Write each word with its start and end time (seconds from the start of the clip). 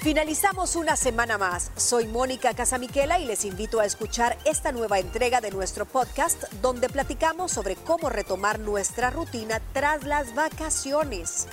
Finalizamos 0.00 0.76
una 0.76 0.96
semana 0.96 1.36
más. 1.36 1.70
Soy 1.76 2.06
Mónica 2.06 2.54
Casamiquela 2.54 3.18
y 3.18 3.26
les 3.26 3.44
invito 3.44 3.80
a 3.80 3.84
escuchar 3.84 4.38
esta 4.46 4.72
nueva 4.72 4.98
entrega 4.98 5.42
de 5.42 5.50
nuestro 5.50 5.84
podcast 5.84 6.50
donde 6.62 6.88
platicamos 6.88 7.52
sobre 7.52 7.76
cómo 7.76 8.08
retomar 8.08 8.58
nuestra 8.60 9.10
rutina 9.10 9.60
tras 9.74 10.04
las 10.04 10.34
vacaciones. 10.34 11.48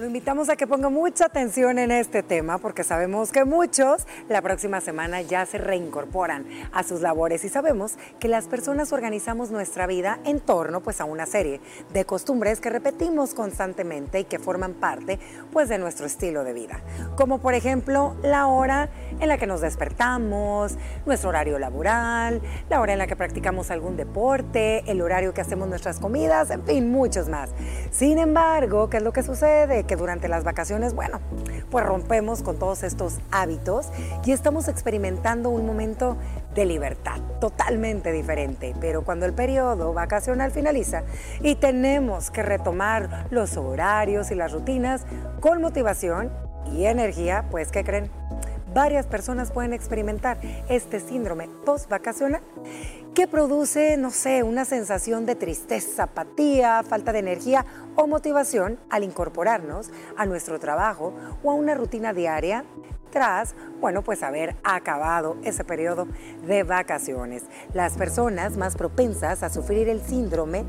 Lo 0.00 0.06
invitamos 0.06 0.48
a 0.48 0.56
que 0.56 0.66
ponga 0.66 0.88
mucha 0.88 1.26
atención 1.26 1.78
en 1.78 1.90
este 1.90 2.22
tema 2.22 2.56
porque 2.56 2.84
sabemos 2.84 3.32
que 3.32 3.44
muchos 3.44 4.06
la 4.30 4.40
próxima 4.40 4.80
semana 4.80 5.20
ya 5.20 5.44
se 5.44 5.58
reincorporan 5.58 6.46
a 6.72 6.84
sus 6.84 7.02
labores 7.02 7.44
y 7.44 7.50
sabemos 7.50 7.96
que 8.18 8.26
las 8.26 8.46
personas 8.46 8.94
organizamos 8.94 9.50
nuestra 9.50 9.86
vida 9.86 10.18
en 10.24 10.40
torno 10.40 10.80
pues 10.80 11.02
a 11.02 11.04
una 11.04 11.26
serie 11.26 11.60
de 11.92 12.06
costumbres 12.06 12.60
que 12.60 12.70
repetimos 12.70 13.34
constantemente 13.34 14.20
y 14.20 14.24
que 14.24 14.38
forman 14.38 14.72
parte 14.72 15.18
pues 15.52 15.68
de 15.68 15.76
nuestro 15.76 16.06
estilo 16.06 16.44
de 16.44 16.54
vida. 16.54 16.80
Como 17.14 17.38
por 17.38 17.52
ejemplo 17.52 18.16
la 18.22 18.46
hora 18.46 18.88
en 19.20 19.28
la 19.28 19.36
que 19.36 19.46
nos 19.46 19.60
despertamos, 19.60 20.78
nuestro 21.04 21.28
horario 21.28 21.58
laboral, 21.58 22.40
la 22.70 22.80
hora 22.80 22.94
en 22.94 23.00
la 23.00 23.06
que 23.06 23.16
practicamos 23.16 23.70
algún 23.70 23.98
deporte, 23.98 24.82
el 24.90 25.02
horario 25.02 25.34
que 25.34 25.42
hacemos 25.42 25.68
nuestras 25.68 26.00
comidas, 26.00 26.50
en 26.50 26.64
fin, 26.64 26.90
muchos 26.90 27.28
más. 27.28 27.50
Sin 27.90 28.16
embargo, 28.16 28.88
¿qué 28.88 28.96
es 28.96 29.02
lo 29.02 29.12
que 29.12 29.22
sucede? 29.22 29.84
Que 29.90 29.96
durante 29.96 30.28
las 30.28 30.44
vacaciones, 30.44 30.94
bueno, 30.94 31.18
pues 31.68 31.84
rompemos 31.84 32.44
con 32.44 32.60
todos 32.60 32.84
estos 32.84 33.18
hábitos 33.32 33.88
y 34.24 34.30
estamos 34.30 34.68
experimentando 34.68 35.50
un 35.50 35.66
momento 35.66 36.16
de 36.54 36.64
libertad 36.64 37.18
totalmente 37.40 38.12
diferente. 38.12 38.72
Pero 38.80 39.02
cuando 39.02 39.26
el 39.26 39.32
periodo 39.32 39.92
vacacional 39.92 40.52
finaliza 40.52 41.02
y 41.40 41.56
tenemos 41.56 42.30
que 42.30 42.44
retomar 42.44 43.26
los 43.30 43.56
horarios 43.56 44.30
y 44.30 44.36
las 44.36 44.52
rutinas 44.52 45.02
con 45.40 45.60
motivación 45.60 46.30
y 46.72 46.84
energía, 46.84 47.46
pues 47.50 47.72
¿qué 47.72 47.82
creen? 47.82 48.12
Varias 48.72 49.06
personas 49.06 49.50
pueden 49.50 49.72
experimentar 49.72 50.38
este 50.68 51.00
síndrome 51.00 51.48
post-vacacional 51.66 52.42
que 53.14 53.26
produce, 53.26 53.96
no 53.96 54.10
sé, 54.10 54.42
una 54.42 54.64
sensación 54.64 55.26
de 55.26 55.34
tristeza, 55.34 56.04
apatía, 56.04 56.82
falta 56.82 57.12
de 57.12 57.18
energía 57.18 57.66
o 57.96 58.06
motivación 58.06 58.78
al 58.88 59.04
incorporarnos 59.04 59.90
a 60.16 60.26
nuestro 60.26 60.58
trabajo 60.60 61.12
o 61.42 61.50
a 61.50 61.54
una 61.54 61.74
rutina 61.74 62.12
diaria 62.12 62.64
tras, 63.10 63.54
bueno, 63.80 64.02
pues 64.02 64.22
haber 64.22 64.56
acabado 64.62 65.36
ese 65.42 65.64
periodo 65.64 66.06
de 66.46 66.62
vacaciones. 66.62 67.42
Las 67.74 67.96
personas 67.96 68.56
más 68.56 68.76
propensas 68.76 69.42
a 69.42 69.50
sufrir 69.50 69.88
el 69.88 70.00
síndrome 70.00 70.64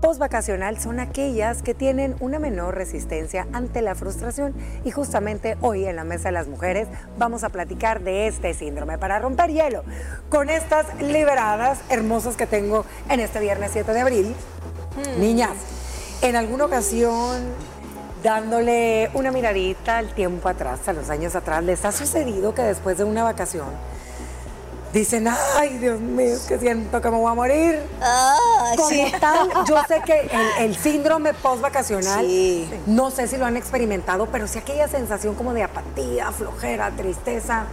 postvacacional 0.00 0.78
son 0.78 1.00
aquellas 1.00 1.62
que 1.62 1.74
tienen 1.74 2.16
una 2.20 2.38
menor 2.38 2.74
resistencia 2.74 3.46
ante 3.52 3.82
la 3.82 3.94
frustración 3.94 4.54
y 4.84 4.90
justamente 4.90 5.56
hoy 5.60 5.86
en 5.86 5.96
la 5.96 6.04
Mesa 6.04 6.28
de 6.28 6.32
las 6.32 6.48
Mujeres 6.48 6.88
vamos 7.18 7.44
a 7.44 7.48
platicar 7.48 8.02
de 8.02 8.26
este 8.26 8.54
síndrome 8.54 8.98
para 8.98 9.18
romper 9.18 9.50
hielo 9.50 9.82
con 10.28 10.50
estas 10.50 10.86
liberadas 11.00 11.80
hermosas 11.88 12.36
que 12.36 12.46
tengo 12.46 12.84
en 13.08 13.20
este 13.20 13.40
viernes 13.40 13.70
7 13.72 13.92
de 13.92 14.00
abril. 14.00 14.34
Hmm. 14.96 15.20
Niñas, 15.20 15.56
en 16.22 16.36
alguna 16.36 16.66
ocasión 16.66 17.42
dándole 18.22 19.10
una 19.12 19.30
miradita 19.30 19.98
al 19.98 20.14
tiempo 20.14 20.48
atrás, 20.48 20.88
a 20.88 20.94
los 20.94 21.10
años 21.10 21.36
atrás, 21.36 21.62
¿les 21.62 21.84
ha 21.84 21.92
sucedido 21.92 22.54
que 22.54 22.62
después 22.62 22.96
de 22.96 23.04
una 23.04 23.22
vacación 23.22 23.66
dicen, 24.94 25.26
ay, 25.28 25.78
Dios 25.78 26.00
mío, 26.00 26.36
que 26.46 26.58
siento 26.58 27.00
que 27.02 27.10
me 27.10 27.18
voy 27.18 27.30
a 27.30 27.34
morir. 27.34 27.80
Ah, 28.00 28.74
sí. 28.88 29.04
yo 29.66 29.76
sé 29.88 30.00
que 30.06 30.30
el, 30.60 30.76
síndrome 30.76 31.34
post-vacacional, 31.34 32.26
no 32.86 33.10
sé 33.10 33.26
si 33.26 33.36
lo 33.36 33.44
han 33.44 33.56
experimentado, 33.56 34.26
pero 34.26 34.46
sí 34.46 34.58
aquella 34.58 34.88
sensación 34.88 35.34
como 35.34 35.52
de 35.52 35.64
apatía, 35.64 36.30
flojera, 36.30 36.90
tristeza. 36.92 37.66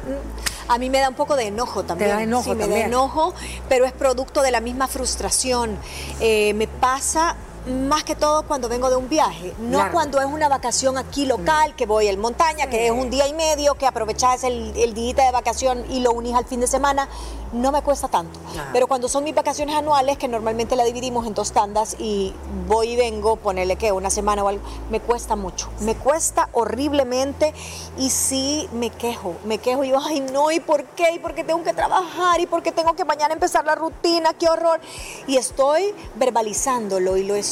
A 0.67 0.77
mí 0.79 0.89
me 0.89 0.99
da 0.99 1.09
un 1.09 1.15
poco 1.15 1.35
de 1.35 1.47
enojo 1.47 1.83
también. 1.83 2.09
Te 2.09 2.15
da 2.15 2.23
enojo 2.23 2.51
sí, 2.51 2.55
me 2.55 2.67
da 2.67 2.79
enojo, 2.79 3.33
pero 3.69 3.85
es 3.85 3.91
producto 3.91 4.41
de 4.41 4.51
la 4.51 4.59
misma 4.59 4.87
frustración. 4.87 5.77
Eh, 6.19 6.53
me 6.55 6.67
pasa 6.67 7.35
más 7.67 8.03
que 8.03 8.15
todo 8.15 8.43
cuando 8.43 8.69
vengo 8.69 8.89
de 8.89 8.95
un 8.95 9.07
viaje, 9.07 9.53
no 9.59 9.91
cuando 9.91 10.19
es 10.19 10.25
una 10.25 10.49
vacación 10.49 10.97
aquí 10.97 11.25
local, 11.25 11.75
que 11.75 11.85
voy 11.85 12.07
en 12.07 12.19
montaña, 12.19 12.67
que 12.67 12.87
es 12.87 12.91
un 12.91 13.09
día 13.09 13.27
y 13.27 13.33
medio, 13.33 13.75
que 13.75 13.85
aprovechas 13.85 14.43
el, 14.43 14.73
el 14.75 14.93
día 14.93 15.13
de 15.13 15.31
vacación 15.31 15.83
y 15.89 15.99
lo 15.99 16.11
unís 16.11 16.35
al 16.35 16.45
fin 16.45 16.59
de 16.59 16.67
semana 16.67 17.07
no 17.53 17.71
me 17.71 17.81
cuesta 17.81 18.07
tanto. 18.07 18.39
Pero 18.73 18.87
cuando 18.87 19.09
son 19.09 19.23
mis 19.23 19.35
vacaciones 19.35 19.75
anuales, 19.75 20.17
que 20.17 20.27
normalmente 20.27 20.75
la 20.75 20.83
dividimos 20.83 21.27
en 21.27 21.33
dos 21.33 21.51
tandas 21.51 21.95
y 21.99 22.33
voy 22.67 22.91
y 22.91 22.95
vengo, 22.95 23.35
ponerle 23.35 23.75
que 23.75 23.91
una 23.91 24.09
semana 24.09 24.43
o 24.43 24.47
algo, 24.47 24.63
me 24.89 24.99
cuesta 24.99 25.35
mucho. 25.35 25.69
Me 25.81 25.95
cuesta 25.95 26.49
horriblemente 26.53 27.53
y 27.97 28.09
sí 28.09 28.69
me 28.73 28.89
quejo. 28.89 29.35
Me 29.45 29.57
quejo 29.57 29.83
y 29.83 29.89
yo, 29.89 29.99
ay 30.01 30.21
no, 30.21 30.51
¿y 30.51 30.59
por 30.59 30.83
qué? 30.83 31.13
¿Y 31.13 31.19
por 31.19 31.35
qué 31.35 31.43
tengo 31.43 31.63
que 31.63 31.73
trabajar? 31.73 32.39
¿Y 32.39 32.45
por 32.45 32.63
qué 32.63 32.71
tengo 32.71 32.93
que 32.95 33.05
mañana 33.05 33.33
empezar 33.33 33.65
la 33.65 33.75
rutina? 33.75 34.33
¡Qué 34.33 34.47
horror! 34.47 34.79
Y 35.27 35.37
estoy 35.37 35.93
verbalizándolo 36.15 37.17
y 37.17 37.23
lo 37.23 37.35
estoy 37.35 37.50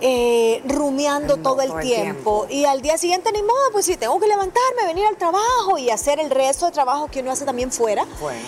eh, 0.00 0.62
rumiando 0.66 1.36
todo, 1.36 1.60
el, 1.62 1.78
tiempo. 1.80 2.46
Y 2.48 2.64
al 2.64 2.82
día 2.82 2.98
siguiente, 2.98 3.30
ni 3.32 3.42
modo, 3.42 3.72
pues 3.72 3.86
sí, 3.86 3.96
tengo 3.96 4.18
que 4.18 4.26
levantarme, 4.26 4.86
venir 4.86 5.06
al 5.06 5.16
trabajo 5.16 5.78
y 5.78 5.90
hacer 5.90 6.20
el 6.20 6.30
resto 6.30 6.66
de 6.66 6.72
trabajo 6.72 7.08
que 7.08 7.20
uno 7.20 7.32
hace 7.32 7.44
también 7.44 7.70
fuera. 7.70 8.06
Bueno 8.20 8.40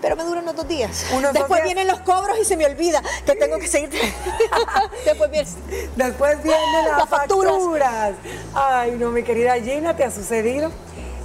pero 0.00 0.16
me 0.16 0.24
duran 0.24 0.48
unos 0.48 0.68
días. 0.68 1.06
Después 1.32 1.62
vienen 1.64 1.86
los 1.86 2.00
cobros 2.00 2.38
y 2.40 2.44
se 2.44 2.56
me 2.56 2.66
olvida 2.66 3.02
que 3.24 3.34
tengo 3.34 3.58
que 3.58 3.66
seguir. 3.66 3.90
Después, 5.04 5.30
vienen, 5.30 5.52
Después 5.96 6.42
vienen 6.42 6.84
las, 6.96 7.08
facturas. 7.08 8.14
Ay, 8.54 8.92
no, 8.92 9.10
mi 9.10 9.22
querida 9.22 9.54
Gina, 9.54 9.96
¿te 9.96 10.04
ha 10.04 10.10
sucedido? 10.10 10.70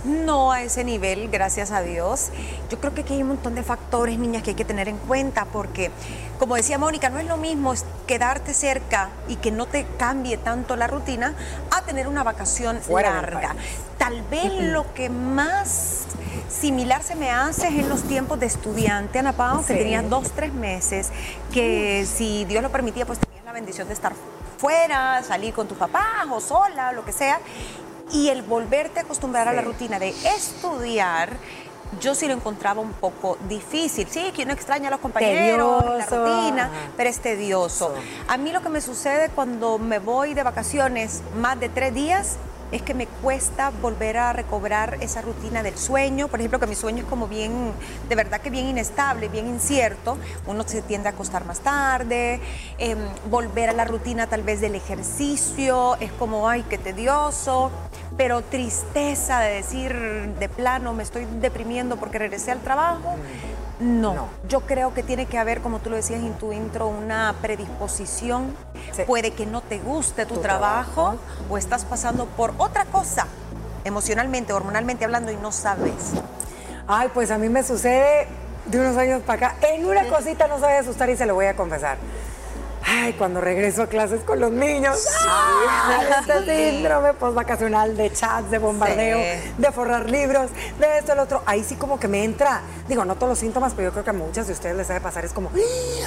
No 0.03 0.51
a 0.51 0.63
ese 0.63 0.83
nivel, 0.83 1.29
gracias 1.29 1.71
a 1.71 1.81
Dios. 1.81 2.29
Yo 2.69 2.79
creo 2.79 2.93
que 2.93 3.01
aquí 3.01 3.13
hay 3.13 3.21
un 3.21 3.29
montón 3.29 3.55
de 3.55 3.63
factores, 3.63 4.19
niñas, 4.19 4.43
que 4.43 4.51
hay 4.51 4.55
que 4.55 4.65
tener 4.65 4.89
en 4.89 4.97
cuenta, 4.97 5.45
porque, 5.45 5.91
como 6.39 6.55
decía 6.55 6.77
Mónica, 6.77 7.09
no 7.09 7.19
es 7.19 7.27
lo 7.27 7.37
mismo 7.37 7.73
quedarte 8.05 8.53
cerca 8.53 9.09
y 9.27 9.37
que 9.37 9.51
no 9.51 9.65
te 9.65 9.85
cambie 9.97 10.37
tanto 10.37 10.75
la 10.75 10.87
rutina 10.87 11.33
a 11.71 11.83
tener 11.83 12.07
una 12.07 12.23
vacación 12.23 12.79
larga. 12.89 13.55
Tal 13.97 14.21
vez 14.23 14.51
lo 14.53 14.93
que 14.93 15.09
más 15.09 16.01
similar 16.49 17.01
se 17.03 17.15
me 17.15 17.31
hace 17.31 17.67
en 17.67 17.87
los 17.87 18.03
tiempos 18.03 18.39
de 18.39 18.47
estudiante, 18.47 19.19
Ana 19.19 19.33
Pao, 19.33 19.65
que 19.65 19.73
tenías 19.73 20.09
dos, 20.09 20.31
tres 20.31 20.53
meses, 20.53 21.11
que 21.53 22.05
si 22.05 22.43
Dios 22.45 22.61
lo 22.61 22.71
permitía, 22.71 23.05
pues 23.05 23.19
tenías 23.19 23.45
la 23.45 23.53
bendición 23.53 23.87
de 23.87 23.93
estar 23.93 24.13
fuera, 24.57 25.23
salir 25.23 25.53
con 25.53 25.67
tus 25.67 25.77
papás 25.77 26.27
o 26.31 26.39
sola, 26.39 26.91
lo 26.91 27.03
que 27.03 27.11
sea, 27.11 27.39
y 28.11 28.29
el 28.29 28.41
volverte 28.41 28.99
a 28.99 29.03
acostumbrar 29.03 29.47
a 29.47 29.53
la 29.53 29.61
rutina 29.61 29.99
de 29.99 30.09
estudiar, 30.09 31.37
yo 32.01 32.15
sí 32.15 32.27
lo 32.27 32.33
encontraba 32.33 32.81
un 32.81 32.93
poco 32.93 33.37
difícil. 33.47 34.07
Sí, 34.09 34.31
que 34.35 34.43
uno 34.43 34.53
extraña 34.53 34.87
a 34.87 34.91
los 34.91 34.99
compañeros, 34.99 35.83
la 35.85 36.05
rutina, 36.05 36.71
pero 36.97 37.09
es 37.09 37.19
tedioso. 37.19 37.93
A 38.27 38.37
mí 38.37 38.51
lo 38.51 38.61
que 38.61 38.69
me 38.69 38.81
sucede 38.81 39.29
cuando 39.29 39.77
me 39.77 39.99
voy 39.99 40.33
de 40.33 40.43
vacaciones 40.43 41.21
más 41.37 41.59
de 41.59 41.69
tres 41.69 41.93
días 41.93 42.37
es 42.73 42.81
que 42.81 42.95
me 42.95 43.05
cuesta 43.05 43.69
volver 43.69 44.17
a 44.17 44.33
recobrar 44.33 44.97
esa 44.99 45.21
rutina 45.21 45.61
del 45.61 45.77
sueño. 45.77 46.27
Por 46.27 46.39
ejemplo, 46.39 46.59
que 46.59 46.65
mi 46.65 46.75
sueño 46.75 47.03
es 47.03 47.05
como 47.05 47.27
bien, 47.27 47.71
de 48.09 48.15
verdad 48.15 48.41
que 48.41 48.49
bien 48.49 48.65
inestable, 48.65 49.29
bien 49.29 49.47
incierto. 49.47 50.17
Uno 50.47 50.63
se 50.65 50.81
tiende 50.81 51.07
a 51.07 51.11
acostar 51.11 51.45
más 51.45 51.59
tarde, 51.59 52.41
em, 52.79 52.97
volver 53.29 53.69
a 53.69 53.73
la 53.73 53.85
rutina 53.85 54.25
tal 54.27 54.41
vez 54.41 54.59
del 54.59 54.73
ejercicio, 54.73 55.95
es 55.99 56.11
como, 56.13 56.49
ay, 56.49 56.65
qué 56.67 56.77
tedioso 56.77 57.71
pero 58.17 58.41
tristeza 58.43 59.39
de 59.39 59.55
decir 59.55 59.91
de 60.39 60.49
plano 60.49 60.93
me 60.93 61.03
estoy 61.03 61.25
deprimiendo 61.41 61.97
porque 61.97 62.19
regresé 62.19 62.51
al 62.51 62.59
trabajo. 62.59 63.15
No. 63.83 64.29
yo 64.47 64.61
creo 64.61 64.93
que 64.93 65.03
tiene 65.03 65.25
que 65.25 65.37
haber, 65.37 65.61
como 65.61 65.79
tú 65.79 65.89
lo 65.89 65.97
decías 65.97 66.21
en 66.21 66.33
tu 66.33 66.53
intro, 66.53 66.87
una 66.87 67.35
predisposición. 67.41 68.55
Puede 69.05 69.31
que 69.31 69.45
no 69.45 69.61
te 69.61 69.79
guste 69.79 70.25
tu, 70.25 70.37
trabajo, 70.37 71.17
o 71.49 71.57
estás 71.57 71.83
pasando 71.83 72.25
por 72.25 72.53
otra 72.57 72.85
cosa, 72.85 73.27
emocionalmente, 73.83 74.53
hormonalmente 74.53 75.03
hablando, 75.03 75.31
y 75.31 75.35
no 75.35 75.51
sabes. 75.51 76.13
Ay, 76.87 77.09
pues 77.13 77.31
a 77.31 77.37
mí 77.37 77.49
me 77.49 77.63
sucede 77.63 78.27
de 78.65 78.79
unos 78.79 78.95
años 78.97 79.21
para 79.23 79.47
acá. 79.47 79.67
En 79.67 79.85
una 79.85 80.07
cosita 80.07 80.47
no 80.47 80.59
sabe 80.59 80.77
asustar 80.77 81.09
y 81.09 81.17
se 81.17 81.25
lo 81.25 81.35
voy 81.35 81.47
a 81.47 81.55
confesar. 81.55 81.97
Ay, 82.85 83.13
cuando 83.13 83.39
regreso 83.39 83.83
a 83.83 83.87
clases 83.87 84.21
con 84.23 84.39
los 84.39 84.51
niños, 84.51 85.05
este 86.27 86.71
síndrome 86.71 87.13
postvacacional 87.13 87.95
de 87.95 88.11
chats, 88.11 88.51
de 88.51 88.57
bombardeo, 88.57 89.19
de 89.57 89.71
forrar 89.71 90.09
libros, 90.09 90.49
de 90.79 90.97
esto, 90.99 91.13
el 91.13 91.19
otro, 91.19 91.41
ahí 91.45 91.63
sí 91.63 91.75
como 91.75 91.99
que 91.99 92.07
me 92.07 92.23
entra, 92.23 92.61
digo, 92.87 93.05
no 93.05 93.15
todos 93.15 93.29
los 93.29 93.39
síntomas, 93.39 93.73
pero 93.73 93.89
yo 93.89 93.91
creo 93.93 94.03
que 94.03 94.09
a 94.09 94.13
muchas 94.13 94.47
de 94.47 94.53
ustedes 94.53 94.75
les 94.75 94.87
debe 94.87 94.99
pasar, 94.99 95.23
es 95.23 95.33
como 95.33 95.49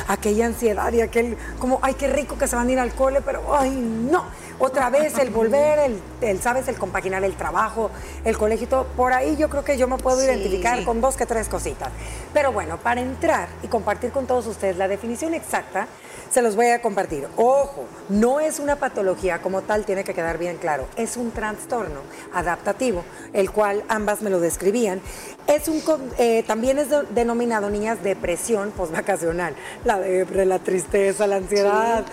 aquella 0.09 0.47
ansiedad 0.47 0.93
y 0.93 1.01
aquel, 1.01 1.37
como, 1.59 1.79
ay, 1.83 1.95
qué 1.95 2.09
rico 2.09 2.37
que 2.37 2.47
se 2.47 2.57
van 2.57 2.69
a 2.69 2.73
ir 2.73 2.79
al 2.79 2.93
cole, 2.95 3.21
pero, 3.23 3.57
ay, 3.57 3.71
no, 3.71 4.25
otra 4.59 4.91
vez 4.91 5.19
el 5.19 5.31
volver, 5.31 5.91
el, 6.21 6.43
sabes, 6.43 6.69
el 6.69 6.77
compaginar 6.77 7.25
el 7.25 7.37
trabajo, 7.37 7.91
el 8.25 8.37
colegio, 8.37 8.87
por 8.97 9.13
ahí 9.13 9.37
yo 9.37 9.49
creo 9.49 9.65
que 9.65 9.77
yo 9.77 9.89
me 9.89 9.99
puedo 9.99 10.23
identificar 10.23 10.83
con 10.85 11.01
dos 11.01 11.17
que 11.17 11.27
tres 11.27 11.49
cositas. 11.49 11.91
Pero 12.33 12.53
bueno, 12.53 12.79
para 12.79 13.01
entrar 13.01 13.49
y 13.63 13.69
compartir 13.69 14.13
con 14.13 14.27
todos 14.27 14.47
ustedes 14.47 14.77
la 14.77 14.89
definición 14.89 15.35
exacta, 15.35 15.89
se 16.31 16.43
los 16.43 16.57
voy 16.57 16.67
a 16.67 16.83
compartir. 16.83 17.27
Ojo, 17.37 17.85
no 18.09 18.41
es 18.41 18.59
una 18.59 18.77
patología 18.77 19.41
como 19.41 19.63
tal, 19.63 19.85
tiene 19.85 20.05
que 20.05 20.15
quedar 20.15 20.39
bien 20.39 20.57
claro. 20.57 20.87
Es 20.97 21.17
un 21.17 21.31
trastorno 21.31 22.01
adaptativo, 22.33 23.05
el 23.33 23.51
cual 23.51 23.85
ambas 23.89 24.23
me 24.23 24.31
lo 24.31 24.41
describían. 24.41 25.01
Es 25.47 25.69
un, 25.69 25.83
eh, 26.19 26.43
también 26.47 26.79
es 26.79 26.89
denominado 27.11 27.71
niñas 27.71 28.03
depresión 28.03 28.71
postvacacional. 28.73 29.55
La 29.85 29.99
depre, 29.99 30.45
la 30.45 30.59
tristeza, 30.59 31.27
la 31.27 31.37
ansiedad, 31.37 32.05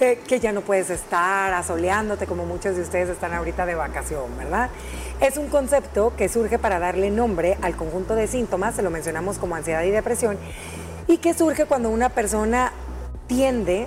eh, 0.00 0.20
que 0.26 0.40
ya 0.40 0.52
no 0.52 0.60
puedes 0.60 0.90
estar 0.90 1.52
asoleándote 1.52 2.26
como 2.26 2.44
muchos 2.44 2.76
de 2.76 2.82
ustedes 2.82 3.08
están 3.08 3.32
ahorita 3.34 3.66
de 3.66 3.74
vacación, 3.74 4.36
¿verdad? 4.36 4.70
Es 5.20 5.38
un 5.38 5.48
concepto 5.48 6.12
que 6.16 6.28
surge 6.28 6.58
para 6.58 6.78
darle 6.78 7.10
nombre 7.10 7.56
al 7.62 7.74
conjunto 7.74 8.14
de 8.14 8.26
síntomas, 8.26 8.74
se 8.74 8.82
lo 8.82 8.90
mencionamos 8.90 9.38
como 9.38 9.54
ansiedad 9.54 9.82
y 9.82 9.90
depresión, 9.90 10.36
y 11.06 11.18
que 11.18 11.32
surge 11.32 11.64
cuando 11.64 11.88
una 11.88 12.10
persona 12.10 12.72
tiende 13.26 13.86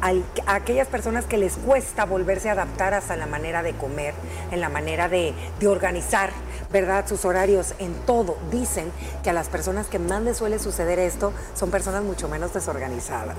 a, 0.00 0.12
aquellas 0.54 0.88
personas 0.88 1.24
que 1.24 1.38
les 1.38 1.54
cuesta 1.56 2.04
volverse 2.04 2.48
a 2.48 2.52
adaptar 2.52 2.94
hasta 2.94 3.16
la 3.16 3.26
manera 3.26 3.62
de 3.62 3.74
comer, 3.74 4.14
en 4.50 4.60
la 4.60 4.68
manera 4.68 5.08
de, 5.08 5.34
organizar, 5.66 6.30
¿verdad? 6.72 7.06
Sus 7.06 7.24
horarios, 7.24 7.74
en 7.78 7.94
todo. 8.06 8.36
Dicen 8.50 8.90
que 9.22 9.30
a 9.30 9.32
las 9.32 9.48
personas 9.48 9.86
que 9.86 9.98
más 9.98 10.22
les 10.22 10.36
suele 10.36 10.58
suceder 10.58 10.98
esto 10.98 11.32
son 11.54 11.70
personas 11.70 12.02
mucho 12.02 12.28
menos 12.28 12.52
desorganizadas. 12.52 13.38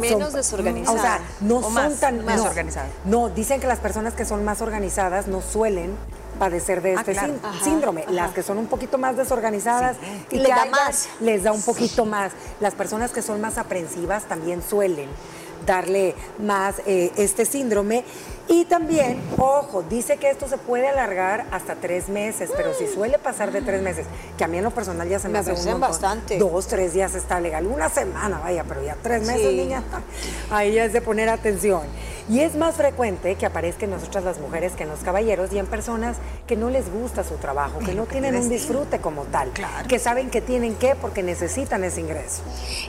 Menos 0.00 0.32
desorganizadas. 0.32 1.00
O 1.00 1.02
sea, 1.02 1.20
no 1.40 1.60
son 1.62 1.96
tan. 1.98 2.24
Más 2.24 2.40
organizadas. 2.40 2.90
No, 3.04 3.28
dicen 3.28 3.60
que 3.60 3.66
las 3.66 3.80
personas 3.80 4.14
que 4.14 4.24
son 4.24 4.44
más 4.44 4.62
organizadas 4.62 5.26
no 5.26 5.40
suelen 5.40 5.96
padecer 6.42 6.82
de 6.82 6.96
ah, 6.96 7.04
este 7.06 7.14
síndrome. 7.62 8.04
Las 8.08 8.32
que 8.32 8.42
son 8.42 8.58
un 8.58 8.66
poquito 8.66 8.98
más 8.98 9.16
desorganizadas 9.16 9.96
y 10.28 10.38
les 10.38 10.48
da 10.48 10.64
más. 10.64 11.08
Les 11.20 11.44
da 11.44 11.52
un 11.52 11.62
poquito 11.62 12.04
más. 12.04 12.32
Las 12.58 12.74
personas 12.74 13.12
que 13.12 13.22
son 13.22 13.40
más 13.40 13.58
aprensivas 13.58 14.24
también 14.24 14.60
suelen 14.60 15.08
darle 15.64 16.16
más 16.40 16.82
eh, 16.84 17.12
este 17.16 17.44
síndrome. 17.44 18.02
Y 18.48 18.64
también, 18.64 19.22
ojo, 19.38 19.84
dice 19.84 20.16
que 20.16 20.28
esto 20.30 20.48
se 20.48 20.58
puede 20.58 20.88
alargar 20.88 21.46
hasta 21.52 21.76
tres 21.76 22.08
meses, 22.08 22.50
pero 22.56 22.74
si 22.74 22.88
suele 22.88 23.18
pasar 23.18 23.52
de 23.52 23.62
tres 23.62 23.80
meses, 23.80 24.04
que 24.36 24.42
a 24.42 24.48
mí 24.48 24.58
en 24.58 24.64
lo 24.64 24.72
personal 24.72 25.08
ya 25.08 25.20
se 25.20 25.28
me, 25.28 25.38
hace 25.38 25.52
un 25.52 25.80
bastante. 25.80 26.38
Dos, 26.38 26.66
tres 26.66 26.92
días 26.92 27.14
está 27.14 27.38
legal. 27.38 27.66
Una 27.66 27.88
semana, 27.88 28.40
vaya, 28.40 28.64
pero 28.66 28.82
ya 28.82 28.96
tres 29.00 29.24
meses, 29.24 29.54
niña, 29.54 29.84
ahí 30.50 30.72
ya 30.72 30.84
es 30.84 30.92
de 30.92 31.00
poner 31.00 31.28
atención. 31.28 31.82
Y 32.28 32.40
es 32.40 32.54
más 32.54 32.76
frecuente 32.76 33.34
que 33.34 33.46
aparezca 33.46 33.84
en 33.84 33.90
nosotras 33.90 34.22
las 34.22 34.38
mujeres 34.38 34.72
que 34.72 34.84
en 34.84 34.90
los 34.90 35.00
caballeros 35.00 35.52
y 35.52 35.58
en 35.58 35.66
personas 35.66 36.16
que 36.46 36.56
no 36.56 36.70
les 36.70 36.90
gusta 36.92 37.24
su 37.24 37.34
trabajo, 37.34 37.80
que 37.80 37.94
no 37.94 38.06
tienen 38.06 38.36
un 38.36 38.48
disfrute 38.48 39.00
como 39.00 39.24
tal, 39.24 39.50
que 39.88 39.98
saben 39.98 40.30
que 40.30 40.40
tienen 40.40 40.76
que 40.76 40.94
porque 40.94 41.22
necesitan 41.22 41.82
ese 41.82 42.00
ingreso. 42.00 42.42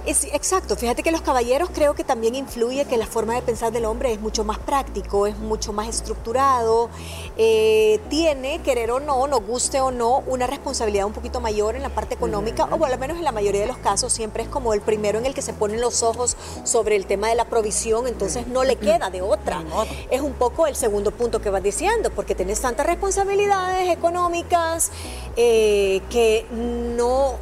Es, 0.05 0.25
exacto, 0.25 0.75
fíjate 0.75 1.01
que 1.01 1.11
los 1.11 1.21
caballeros 1.21 1.69
creo 1.73 1.95
que 1.95 2.03
también 2.03 2.35
influye 2.35 2.85
que 2.85 2.97
la 2.97 3.07
forma 3.07 3.33
de 3.33 3.41
pensar 3.41 3.71
del 3.71 3.85
hombre 3.85 4.13
es 4.13 4.21
mucho 4.21 4.43
más 4.43 4.59
práctico, 4.59 5.25
es 5.25 5.37
mucho 5.37 5.73
más 5.73 5.87
estructurado, 5.87 6.89
eh, 7.35 7.99
tiene, 8.09 8.61
querer 8.61 8.91
o 8.91 8.99
no, 8.99 9.25
nos 9.27 9.43
guste 9.45 9.81
o 9.81 9.89
no, 9.89 10.19
una 10.27 10.45
responsabilidad 10.45 11.07
un 11.07 11.13
poquito 11.13 11.39
mayor 11.41 11.75
en 11.75 11.81
la 11.81 11.89
parte 11.89 12.13
económica, 12.13 12.65
o 12.65 12.85
al 12.85 12.99
menos 12.99 13.17
en 13.17 13.23
la 13.23 13.31
mayoría 13.31 13.61
de 13.61 13.67
los 13.67 13.77
casos 13.77 14.13
siempre 14.13 14.43
es 14.43 14.49
como 14.49 14.73
el 14.73 14.81
primero 14.81 15.17
en 15.17 15.25
el 15.25 15.33
que 15.33 15.41
se 15.41 15.53
ponen 15.53 15.81
los 15.81 16.03
ojos 16.03 16.37
sobre 16.63 16.95
el 16.95 17.07
tema 17.07 17.29
de 17.29 17.35
la 17.35 17.45
provisión, 17.45 18.07
entonces 18.07 18.45
no 18.47 18.63
le 18.63 18.75
queda 18.75 19.09
de 19.09 19.22
otra. 19.23 19.61
Es 20.09 20.21
un 20.21 20.33
poco 20.33 20.67
el 20.67 20.75
segundo 20.75 21.11
punto 21.11 21.41
que 21.41 21.49
vas 21.49 21.63
diciendo, 21.63 22.11
porque 22.15 22.35
tienes 22.35 22.61
tantas 22.61 22.85
responsabilidades 22.85 23.89
económicas 23.89 24.91
eh, 25.35 26.01
que 26.09 26.45
no, 26.51 27.35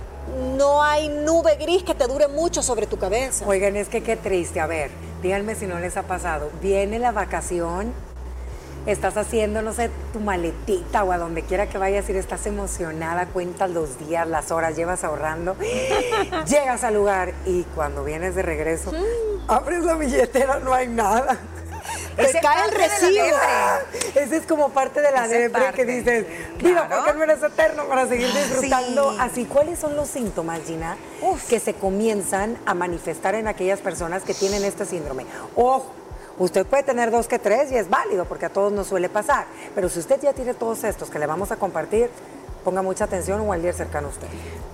no 0.57 0.81
hay 0.83 1.09
nube 1.09 1.55
gris 1.57 1.83
que 1.83 1.95
te 1.95 2.07
dure 2.07 2.27
mucho 2.27 2.61
sobre 2.61 2.87
tu 2.87 2.97
cabeza. 2.97 3.45
Oigan, 3.47 3.75
es 3.75 3.89
que 3.89 4.01
qué 4.03 4.15
triste. 4.15 4.59
A 4.59 4.67
ver, 4.67 4.91
díganme 5.21 5.55
si 5.55 5.67
no 5.67 5.79
les 5.79 5.97
ha 5.97 6.03
pasado. 6.03 6.49
Viene 6.61 6.99
la 6.99 7.11
vacación 7.11 7.93
estás 8.85 9.15
haciendo, 9.17 9.61
no 9.61 9.73
sé, 9.73 9.89
tu 10.11 10.19
maletita 10.19 11.03
o 11.03 11.11
a 11.11 11.17
donde 11.17 11.43
quiera 11.43 11.67
que 11.67 11.77
vayas 11.77 12.09
ir, 12.09 12.15
estás 12.15 12.45
emocionada, 12.47 13.27
cuentas 13.27 13.69
los 13.69 13.99
días, 13.99 14.27
las 14.27 14.51
horas, 14.51 14.75
llevas 14.75 15.03
ahorrando, 15.03 15.55
llegas 16.47 16.83
al 16.83 16.95
lugar 16.95 17.33
y 17.45 17.63
cuando 17.75 18.03
vienes 18.03 18.35
de 18.35 18.41
regreso, 18.41 18.91
abres 19.47 19.83
la 19.83 19.95
billetera, 19.95 20.59
no 20.59 20.73
hay 20.73 20.87
nada. 20.87 21.37
Te 22.15 22.39
cae 22.41 22.65
el 22.65 22.71
recibo. 22.71 23.25
Ese 24.15 24.37
es 24.37 24.45
como 24.45 24.69
parte 24.69 25.01
de 25.01 25.11
la 25.11 25.27
depre 25.27 25.71
que 25.73 25.85
dices, 25.85 26.25
mira, 26.61 26.87
porque 26.89 27.13
no 27.13 27.23
eres 27.23 27.43
eterno 27.43 27.85
para 27.85 28.07
seguir 28.07 28.27
disfrutando 28.33 29.15
así. 29.19 29.45
¿Cuáles 29.45 29.79
son 29.79 29.95
los 29.95 30.07
síntomas, 30.09 30.61
Gina, 30.65 30.97
que 31.49 31.59
se 31.59 31.73
comienzan 31.73 32.57
a 32.65 32.73
manifestar 32.73 33.35
en 33.35 33.47
aquellas 33.47 33.79
personas 33.79 34.23
que 34.23 34.33
tienen 34.33 34.63
este 34.63 34.85
síndrome? 34.85 35.25
Ojo, 35.55 35.93
Usted 36.39 36.65
puede 36.65 36.81
tener 36.81 37.11
dos 37.11 37.27
que 37.27 37.37
tres 37.37 37.71
y 37.71 37.75
es 37.75 37.89
válido 37.89 38.25
porque 38.25 38.47
a 38.47 38.49
todos 38.49 38.71
nos 38.71 38.87
suele 38.87 39.09
pasar. 39.09 39.45
Pero 39.75 39.89
si 39.89 39.99
usted 39.99 40.19
ya 40.21 40.33
tiene 40.33 40.55
todos 40.55 40.83
estos 40.83 41.11
que 41.11 41.19
le 41.19 41.27
vamos 41.27 41.51
a 41.51 41.57
compartir, 41.57 42.09
ponga 42.63 42.81
mucha 42.81 43.03
atención 43.03 43.41
o 43.41 43.53
al 43.53 43.61
día 43.61 43.73
cercano 43.73 44.07
a 44.07 44.11
usted. 44.11 44.27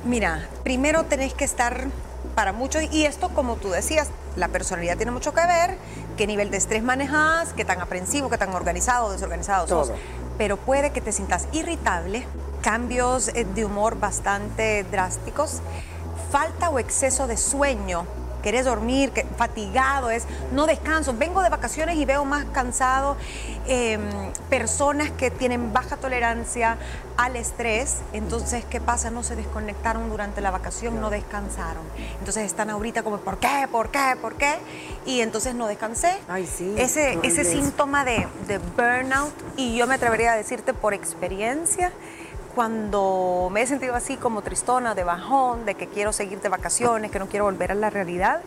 Mira, 0.05 0.47
primero 0.63 1.03
tenéis 1.05 1.33
que 1.33 1.43
estar 1.43 1.87
para 2.35 2.53
muchos, 2.53 2.83
y 2.91 3.05
esto 3.05 3.29
como 3.29 3.55
tú 3.55 3.69
decías, 3.69 4.09
la 4.37 4.47
personalidad 4.47 4.95
tiene 4.95 5.11
mucho 5.11 5.33
que 5.33 5.45
ver, 5.45 5.77
qué 6.15 6.27
nivel 6.27 6.51
de 6.51 6.57
estrés 6.57 6.83
manejas, 6.83 7.53
qué 7.53 7.65
tan 7.65 7.81
aprensivo, 7.81 8.29
qué 8.29 8.37
tan 8.37 8.53
organizado 8.53 9.07
o 9.07 9.11
desorganizado 9.11 9.65
Todo. 9.65 9.95
Pero 10.37 10.57
puede 10.57 10.91
que 10.91 11.01
te 11.01 11.11
sientas 11.11 11.47
irritable, 11.51 12.25
cambios 12.61 13.29
eh, 13.29 13.45
de 13.55 13.65
humor 13.65 13.99
bastante 13.99 14.83
drásticos, 14.83 15.61
falta 16.31 16.69
o 16.69 16.79
exceso 16.79 17.27
de 17.27 17.37
sueño 17.37 18.05
querés 18.47 18.63
dormir, 18.63 19.11
que, 19.11 19.25
fatigado, 19.35 20.09
es 20.09 20.23
no 20.53 20.67
descanso. 20.67 21.13
Vengo 21.13 21.41
de 21.41 21.49
vacaciones 21.49 21.97
y 21.97 22.05
veo 22.05 22.23
más 22.23 22.45
cansado. 22.45 23.17
Em, 23.67 23.99
personas 24.49 25.11
que 25.11 25.29
tienen 25.29 25.73
baja 25.73 25.97
tolerancia 25.97 26.77
al 27.17 27.35
estrés, 27.35 27.97
entonces, 28.13 28.63
¿qué 28.63 28.79
pasa? 28.79 29.11
No 29.11 29.21
se 29.21 29.35
desconectaron 29.35 30.09
durante 30.09 30.39
la 30.39 30.49
vacación, 30.49 31.01
no 31.01 31.09
descansaron. 31.09 31.83
Entonces 32.19 32.45
están 32.45 32.69
ahorita 32.69 33.03
como, 33.03 33.17
¿por 33.17 33.37
qué? 33.37 33.67
¿Por 33.69 33.89
qué? 33.89 34.15
¿Por 34.21 34.35
qué? 34.35 34.55
Y 35.05 35.19
entonces 35.19 35.53
no 35.53 35.67
descansé. 35.67 36.17
Ay, 36.29 36.47
sí. 36.47 36.73
Ese, 36.77 37.19
ese 37.23 37.43
síntoma 37.43 38.05
de, 38.05 38.29
de 38.47 38.59
burnout, 38.59 39.33
y 39.57 39.75
yo 39.75 39.87
me 39.87 39.95
atrevería 39.95 40.31
a 40.31 40.37
decirte 40.37 40.73
por 40.73 40.93
experiencia, 40.93 41.91
cuando 42.57 43.49
me 43.51 43.61
he 43.61 43.67
sentido 43.67 43.93
así 43.93 44.17
como 44.17 44.41
tristona, 44.41 44.95
de 44.95 45.03
bajón, 45.03 45.63
de 45.65 45.75
que 45.75 45.85
quiero 45.85 46.11
seguir 46.11 46.41
de 46.41 46.49
vacaciones, 46.49 47.11
que 47.11 47.19
no 47.19 47.27
quiero 47.27 47.45
volver 47.45 47.71
a 47.71 47.75
la 47.75 47.91
realidad, 47.91 48.41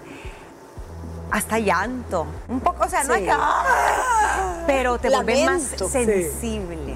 hasta 1.30 1.60
llanto. 1.60 2.26
Un 2.48 2.58
poco, 2.58 2.86
o 2.86 2.88
sea, 2.88 3.04
no 3.04 3.14
hay 3.14 3.24
que... 3.24 3.32
Pero 4.66 4.98
te 4.98 5.10
vuelves 5.10 5.46
más 5.46 5.62
sensible 5.62 6.89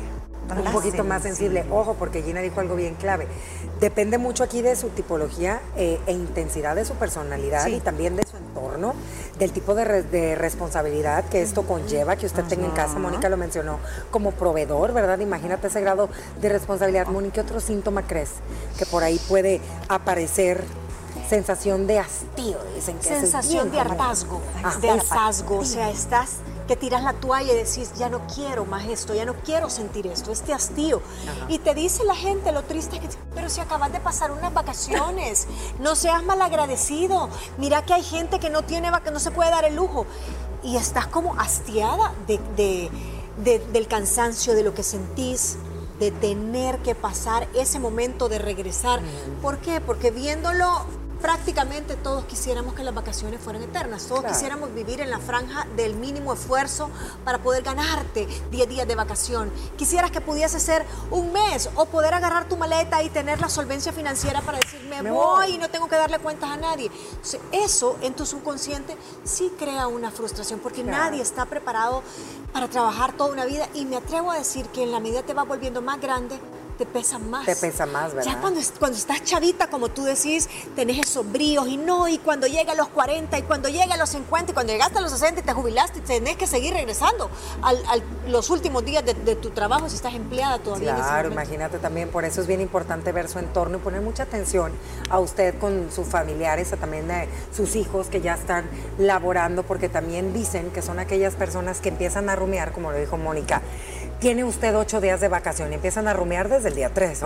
un 0.50 0.73
poquito 0.73 1.05
más 1.05 1.23
sensible. 1.23 1.64
Ojo, 1.71 1.95
porque 1.95 2.23
Gina 2.23 2.40
dijo 2.40 2.61
algo 2.61 2.76
bien 2.76 2.95
clave. 2.95 3.26
Depende 3.80 4.19
mucho 4.19 4.45
aquí 4.45 4.62
de 4.62 4.76
su 4.76 4.88
tipología 4.90 5.61
eh, 5.76 6.00
e 6.07 6.12
intensidad 6.12 6.76
de 6.76 6.85
su 6.85 6.95
personalidad 6.95 7.66
y 7.66 7.80
también 7.80 8.16
de 8.16 8.25
su 8.26 8.37
entorno, 8.37 8.95
del 9.38 9.52
tipo 9.52 9.75
de, 9.75 10.35
responsabilidad 10.37 11.25
que 11.25 11.42
esto 11.42 11.62
conlleva, 11.62 12.16
que 12.16 12.26
usted 12.26 12.45
tenga 12.45 12.66
en 12.66 12.73
casa. 12.73 12.99
Mónica 12.99 13.28
lo 13.28 13.37
mencionó 13.37 13.78
como 14.11 14.33
proveedor, 14.33 14.92
¿verdad? 14.92 15.19
Imagínate 15.19 15.66
ese 15.69 15.80
grado 15.80 16.09
de 16.40 16.49
responsabilidad. 16.49 17.07
Mónica, 17.07 17.35
¿qué 17.35 17.40
otro 17.40 17.61
síntoma 17.61 18.02
crees 18.07 18.30
que 18.78 18.87
por 18.87 19.02
ahí 19.02 19.21
puede 19.28 19.61
aparecer? 19.88 20.64
Sensación 21.28 21.87
de 21.87 21.99
hastío, 21.99 22.59
dicen 22.75 22.99
que 22.99 23.04
Sensación 23.04 23.71
de 23.71 23.80
hartazgo, 23.80 24.42
de 24.83 24.90
hartazgo, 24.90 25.61
o 25.61 25.64
sea, 25.64 25.90
estás 25.90 26.40
que 26.66 26.76
tiras 26.76 27.02
la 27.02 27.12
toalla 27.12 27.52
y 27.52 27.56
decís, 27.56 27.92
ya 27.97 28.09
no 28.09 28.26
quiero 28.26 28.64
más 28.64 28.87
esto, 28.87 29.14
ya 29.14 29.25
no 29.25 29.35
quiero 29.35 29.68
sentir 29.68 30.06
esto, 30.06 30.33
este 30.33 30.52
hastío. 30.52 31.02
Y 31.49 31.59
te 31.59 31.75
dice 31.75 32.04
la 32.04 32.14
gente, 32.14 32.52
lo 32.52 32.62
triste 32.62 32.99
que, 33.00 33.09
pero 33.35 33.50
si 33.50 33.61
acabas 33.61 33.92
de 33.92 34.00
pasar 34.00 34.30
unas 34.30 34.52
vacaciones, 34.52 35.47
no 35.78 35.94
seas 35.97 36.23
malagradecido, 36.25 37.28
mira 37.59 37.85
que 37.85 37.94
hay 37.94 38.02
gente 38.02 38.38
que 38.38 38.50
no 38.50 38.62
tiene, 38.62 38.90
no 38.90 39.21
se 39.21 39.30
puede 39.30 39.50
dar 39.50 39.64
el 39.64 39.76
lujo. 39.76 40.06
Y 40.62 40.76
estás 40.76 41.06
como 41.06 41.38
hastiada 41.38 42.14
de, 42.26 42.90
del 43.73 43.87
cansancio, 43.87 44.54
de 44.54 44.62
lo 44.62 44.73
que 44.73 44.83
sentís, 44.83 45.56
de 46.00 46.11
tener 46.11 46.78
que 46.78 46.94
pasar 46.94 47.47
ese 47.54 47.78
momento 47.78 48.28
de 48.28 48.38
regresar. 48.38 49.00
¿Por 49.42 49.59
qué? 49.59 49.80
Porque 49.80 50.11
viéndolo 50.11 50.87
prácticamente 51.25 51.97
todos 51.97 52.26
quisiéramos 52.26 52.75
que 52.75 52.85
las 52.85 52.95
vacaciones 52.95 53.40
fueran 53.40 53.62
eternas, 53.62 54.07
todos 54.09 54.26
quisiéramos 54.26 54.75
vivir 54.75 55.00
en 55.00 55.09
la 55.09 55.19
franja 55.19 55.66
del 55.75 55.95
mínimo 55.95 56.35
esfuerzo 56.35 56.90
para 57.25 57.38
poder 57.38 57.62
ganarte 57.62 58.28
10 58.50 58.69
días 58.69 58.87
de 58.87 58.95
vacación. 58.95 59.50
Quisieras 59.78 60.11
que 60.11 60.21
pudiese 60.21 60.61
ser 60.61 60.85
un 61.11 61.33
mes 61.33 61.71
o 61.76 61.87
poder 61.87 62.12
agarrar 62.12 62.47
tu 62.47 62.59
maleta 62.59 63.02
y 63.02 63.09
tener 63.09 63.40
la 63.40 63.49
solvencia 63.49 63.90
financiera 63.90 64.43
para 64.43 64.59
decir, 64.59 64.83
me, 64.83 65.00
voy, 65.11 65.52
y 65.52 65.57
no 65.57 65.71
tengo 65.71 65.88
que 65.88 65.97
darle 65.97 66.19
cuentas 66.19 66.50
a 66.50 66.59
nadie. 66.59 66.90
Eso 67.52 67.97
en 68.02 68.12
tu 68.12 68.26
subconsciente 68.26 68.95
sí 69.25 69.50
crea 69.59 69.87
una 69.87 70.11
frustración 70.11 70.61
porque 70.61 70.85
nadie 70.85 71.23
está 71.23 71.47
preparado 71.47 72.02
para 72.52 72.69
trabajar 72.69 73.14
toda 73.14 73.33
una 73.33 73.47
vida. 73.47 73.66
Y 73.73 73.87
me 73.87 73.97
atrevo 73.97 74.31
a 74.31 74.37
decir 74.37 74.66
que 74.66 74.83
en 74.83 74.93
la 74.93 75.00
medida 75.00 75.23
te 75.23 75.33
va 75.33 75.45
volviendo 75.45 75.81
más 75.81 76.02
grande, 76.02 76.38
te 76.76 76.87
pesa 76.87 77.19
más. 77.19 77.47
Te 77.47 77.57
pesa 77.57 77.87
más, 77.87 78.14
¿verdad? 78.14 78.33
Ya 78.33 78.40
cuando, 78.40 78.61
cuando 78.78 78.99
estás 78.99 79.23
chavita, 79.23 79.69
como 79.69 79.88
tú 79.88 80.04
decís, 80.04 80.49
tenés 80.75 80.99
esos 80.99 81.31
bríos 81.31 81.69
y 81.69 81.76
no, 81.76 82.09
y 82.09 82.19
cuando 82.19 82.47
llega 82.47 82.73
a 82.73 82.75
los 82.75 82.88
40, 82.88 83.38
y 83.38 83.43
cuando 83.43 83.69
llega 83.69 83.95
a 83.95 83.97
los 83.97 84.11
50, 84.11 84.52
y 84.52 84.54
cuando 84.54 84.73
llegaste 84.73 84.99
a 84.99 85.00
los 85.00 85.12
60 85.12 85.40
y 85.40 85.45
te 85.45 85.52
jubilaste, 85.52 86.00
tenés 86.00 86.37
que 86.37 86.47
seguir 86.47 86.75
regresando 86.75 87.31
a 87.62 87.75
los 88.28 88.50
últimos 88.50 88.85
días 88.85 89.04
de, 89.04 89.14
tu 89.35 89.50
trabajo 89.50 89.88
si 89.88 89.97
estás 89.97 90.14
empleada 90.14 90.59
todavía. 90.59 90.95
Claro, 90.95 91.31
imagínate 91.31 91.78
también, 91.78 92.09
por 92.09 92.25
eso 92.25 92.40
es 92.40 92.47
bien 92.47 92.61
importante 92.61 93.12
ver 93.12 93.28
su 93.28 93.38
entorno 93.38 93.78
y 93.78 93.81
poner 93.81 94.00
mucha 94.00 94.25
atención 94.25 94.73
a 95.11 95.19
usted 95.19 95.59
con 95.59 95.90
sus 95.93 96.07
familiares, 96.07 96.73
a 96.73 96.76
también 96.76 97.11
a 97.11 97.26
sus 97.54 97.76
hijos 97.76 98.09
que 98.09 98.21
ya 98.21 98.35
están 98.35 98.69
laborando, 98.99 99.62
porque 99.64 99.88
también 99.88 100.33
dicen 100.33 100.71
que 100.71 100.83
son 100.83 100.99
aquellas 100.99 101.35
personas 101.35 101.81
que 101.81 101.88
empiezan 101.88 102.28
a 102.28 102.37
rumiar, 102.37 102.73
como 102.73 102.93
lo 102.93 102.99
dijo 102.99 103.16
Mónica, 103.16 103.62
tiene 104.21 104.44
usted 104.44 104.76
ocho 104.76 105.00
días 105.00 105.21
de 105.21 105.28
vacación 105.28 105.73
y 105.73 105.75
empiezan 105.75 106.09
a 106.09 106.12
rumiar 106.12 106.49
desde 106.49 106.68
el 106.68 106.75
día 106.75 106.90
tres. 106.92 107.21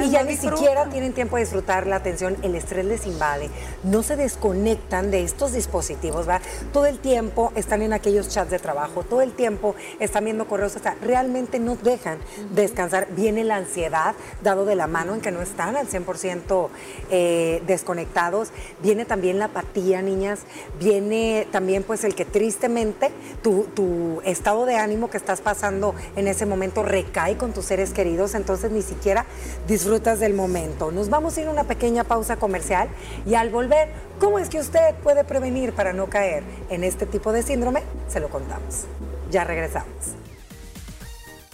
y 0.00 0.10
ya 0.10 0.22
ni 0.22 0.36
siquiera 0.36 0.86
tienen 0.86 1.12
tiempo 1.12 1.36
de 1.36 1.42
disfrutar 1.42 1.86
la 1.86 1.96
atención, 1.96 2.36
el 2.42 2.54
estrés 2.54 2.84
les 2.84 3.06
invade, 3.06 3.50
no 3.82 4.02
se 4.02 4.16
desconectan 4.16 5.10
de 5.10 5.22
estos 5.22 5.52
dispositivos, 5.52 6.28
¿va? 6.28 6.40
Todo 6.72 6.86
el 6.86 6.98
tiempo 6.98 7.52
están 7.54 7.82
en 7.82 7.92
aquellos 7.92 8.28
chats 8.28 8.50
de 8.50 8.58
trabajo, 8.58 9.02
todo 9.02 9.22
el 9.22 9.32
tiempo 9.32 9.74
están 9.98 10.24
viendo 10.24 10.46
correos, 10.46 10.76
o 10.76 10.78
sea, 10.78 10.96
realmente 11.00 11.58
no 11.58 11.76
dejan 11.76 12.18
descansar. 12.54 13.08
Viene 13.10 13.44
la 13.44 13.56
ansiedad, 13.56 14.14
dado 14.42 14.64
de 14.64 14.74
la 14.74 14.86
mano 14.86 15.14
en 15.14 15.20
que 15.20 15.30
no 15.30 15.42
están 15.42 15.76
al 15.76 15.88
100% 15.88 16.68
eh, 17.10 17.62
desconectados. 17.66 18.50
Viene 18.82 19.04
también 19.04 19.38
la 19.38 19.46
apatía, 19.46 20.02
niñas. 20.02 20.40
Viene 20.78 21.46
también, 21.50 21.82
pues, 21.82 22.04
el 22.04 22.14
que 22.14 22.24
tristemente 22.24 23.10
tu, 23.42 23.64
tu 23.74 24.20
estado 24.24 24.66
de 24.66 24.76
ánimo 24.76 25.10
que 25.10 25.16
estás 25.16 25.40
pasando 25.48 25.94
en 26.14 26.28
ese 26.28 26.44
momento 26.44 26.82
recae 26.82 27.38
con 27.38 27.54
tus 27.54 27.64
seres 27.64 27.94
queridos, 27.94 28.34
entonces 28.34 28.70
ni 28.70 28.82
siquiera 28.82 29.24
disfrutas 29.66 30.20
del 30.20 30.34
momento. 30.34 30.92
Nos 30.92 31.08
vamos 31.08 31.38
a 31.38 31.40
ir 31.40 31.46
a 31.46 31.50
una 31.50 31.64
pequeña 31.64 32.04
pausa 32.04 32.36
comercial 32.36 32.90
y 33.24 33.34
al 33.34 33.48
volver, 33.48 33.88
¿cómo 34.20 34.38
es 34.38 34.50
que 34.50 34.60
usted 34.60 34.94
puede 34.96 35.24
prevenir 35.24 35.72
para 35.72 35.94
no 35.94 36.10
caer 36.10 36.42
en 36.68 36.84
este 36.84 37.06
tipo 37.06 37.32
de 37.32 37.42
síndrome? 37.42 37.82
Se 38.08 38.20
lo 38.20 38.28
contamos. 38.28 38.84
Ya 39.30 39.44
regresamos. 39.44 39.88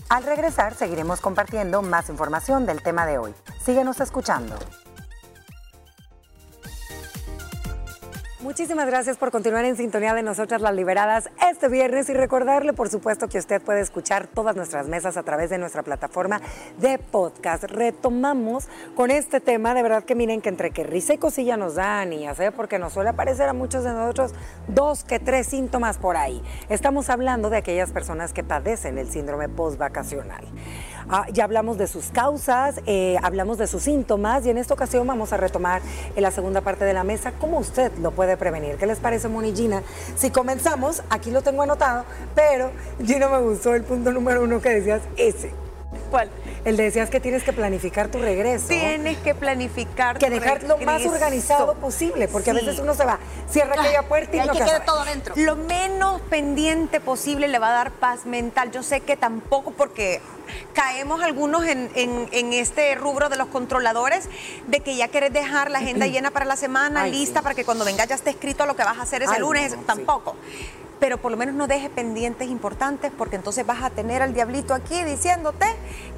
Al 0.08 0.24
regresar 0.24 0.74
seguiremos 0.74 1.20
compartiendo 1.20 1.80
más 1.80 2.08
información 2.08 2.66
del 2.66 2.82
tema 2.82 3.06
de 3.06 3.18
hoy. 3.18 3.32
Síguenos 3.64 4.00
escuchando. 4.00 4.56
Muchísimas 8.44 8.84
gracias 8.84 9.16
por 9.16 9.30
continuar 9.30 9.64
en 9.64 9.74
sintonía 9.74 10.12
de 10.12 10.22
nosotras 10.22 10.60
las 10.60 10.74
liberadas 10.74 11.30
este 11.50 11.70
viernes 11.70 12.10
y 12.10 12.12
recordarle 12.12 12.74
por 12.74 12.90
supuesto 12.90 13.26
que 13.26 13.38
usted 13.38 13.62
puede 13.62 13.80
escuchar 13.80 14.26
todas 14.26 14.54
nuestras 14.54 14.86
mesas 14.86 15.16
a 15.16 15.22
través 15.22 15.48
de 15.48 15.56
nuestra 15.56 15.82
plataforma 15.82 16.42
de 16.78 16.98
podcast. 16.98 17.64
Retomamos 17.64 18.68
con 18.94 19.10
este 19.10 19.40
tema, 19.40 19.72
de 19.72 19.82
verdad 19.82 20.04
que 20.04 20.14
miren 20.14 20.42
que 20.42 20.50
entre 20.50 20.72
que 20.72 20.84
risa 20.84 21.14
y 21.14 21.16
cosilla 21.16 21.56
nos 21.56 21.76
dan 21.76 22.12
y 22.12 22.20
ya 22.20 22.34
sé 22.34 22.52
porque 22.52 22.78
nos 22.78 22.92
suele 22.92 23.08
aparecer 23.08 23.48
a 23.48 23.54
muchos 23.54 23.82
de 23.82 23.94
nosotros 23.94 24.34
dos 24.68 25.04
que 25.04 25.18
tres 25.18 25.46
síntomas 25.46 25.96
por 25.96 26.18
ahí. 26.18 26.42
Estamos 26.68 27.08
hablando 27.08 27.48
de 27.48 27.56
aquellas 27.56 27.92
personas 27.92 28.34
que 28.34 28.44
padecen 28.44 28.98
el 28.98 29.10
síndrome 29.10 29.48
postvacacional. 29.48 30.44
Ah, 31.08 31.26
ya 31.32 31.44
hablamos 31.44 31.76
de 31.76 31.86
sus 31.86 32.06
causas, 32.06 32.80
eh, 32.86 33.16
hablamos 33.22 33.58
de 33.58 33.66
sus 33.66 33.82
síntomas 33.82 34.46
y 34.46 34.50
en 34.50 34.58
esta 34.58 34.74
ocasión 34.74 35.06
vamos 35.06 35.32
a 35.32 35.36
retomar 35.36 35.82
en 36.16 36.22
la 36.22 36.30
segunda 36.30 36.62
parte 36.62 36.84
de 36.84 36.94
la 36.94 37.04
mesa 37.04 37.32
cómo 37.32 37.58
usted 37.58 37.92
lo 37.98 38.10
puede 38.10 38.36
prevenir. 38.36 38.76
¿Qué 38.76 38.86
les 38.86 38.98
parece, 38.98 39.28
Moni 39.28 39.54
Gina? 39.54 39.82
Si 40.16 40.30
comenzamos, 40.30 41.02
aquí 41.10 41.30
lo 41.30 41.42
tengo 41.42 41.62
anotado, 41.62 42.04
pero 42.34 42.70
Gina 43.04 43.28
me 43.28 43.38
gustó 43.40 43.74
el 43.74 43.82
punto 43.82 44.12
número 44.12 44.42
uno 44.42 44.60
que 44.60 44.70
decías, 44.70 45.02
ese. 45.16 45.63
¿Cuál? 46.10 46.30
El 46.64 46.76
de 46.76 46.84
decías 46.84 47.10
que 47.10 47.20
tienes 47.20 47.42
que 47.42 47.52
planificar 47.52 48.08
tu 48.08 48.18
regreso. 48.18 48.68
Tienes 48.68 49.18
que 49.18 49.34
planificar 49.34 50.18
Que 50.18 50.30
dejar 50.30 50.62
lo 50.64 50.78
más 50.78 51.04
organizado 51.04 51.74
posible, 51.74 52.28
porque 52.28 52.50
a 52.50 52.54
veces 52.54 52.78
uno 52.78 52.94
se 52.94 53.04
va, 53.04 53.18
cierra 53.48 53.74
aquella 53.78 54.02
puerta 54.02 54.36
y, 54.36 54.40
hay 54.40 54.46
no 54.46 54.52
que 54.52 54.58
quede 54.60 54.80
todo 54.80 55.04
dentro. 55.04 55.34
Lo 55.36 55.56
menos 55.56 56.20
pendiente 56.22 57.00
posible 57.00 57.48
le 57.48 57.58
va 57.58 57.68
a 57.68 57.72
dar 57.72 57.90
paz 57.90 58.26
mental. 58.26 58.70
Yo 58.70 58.82
sé 58.82 59.00
que 59.00 59.16
tampoco 59.16 59.72
porque 59.72 60.20
caemos 60.72 61.22
algunos 61.22 61.64
en, 61.66 62.52
este 62.52 62.94
rubro 62.94 63.28
de 63.28 63.36
los 63.36 63.48
controladores, 63.48 64.28
de 64.66 64.80
que 64.80 64.96
ya 64.96 65.08
querés 65.08 65.32
dejar 65.32 65.70
la 65.70 65.78
agenda 65.78 66.06
llena 66.06 66.30
para 66.30 66.44
la 66.44 66.56
semana, 66.56 67.06
lista, 67.06 67.42
para 67.42 67.54
que 67.54 67.64
cuando 67.64 67.84
venga 67.84 68.04
ya 68.04 68.14
esté 68.14 68.30
escrito 68.30 68.66
lo 68.66 68.76
que 68.76 68.84
vas 68.84 68.98
a 68.98 69.02
hacer 69.02 69.22
ese 69.22 69.38
lunes, 69.38 69.74
tampoco. 69.86 70.36
Pero 71.00 71.18
por 71.18 71.30
lo 71.30 71.36
menos 71.36 71.54
no 71.54 71.66
deje 71.66 71.90
pendientes 71.90 72.48
importantes 72.48 73.12
porque 73.16 73.36
entonces 73.36 73.66
vas 73.66 73.82
a 73.82 73.90
tener 73.90 74.22
al 74.22 74.32
diablito 74.32 74.74
aquí 74.74 75.02
diciéndote 75.04 75.66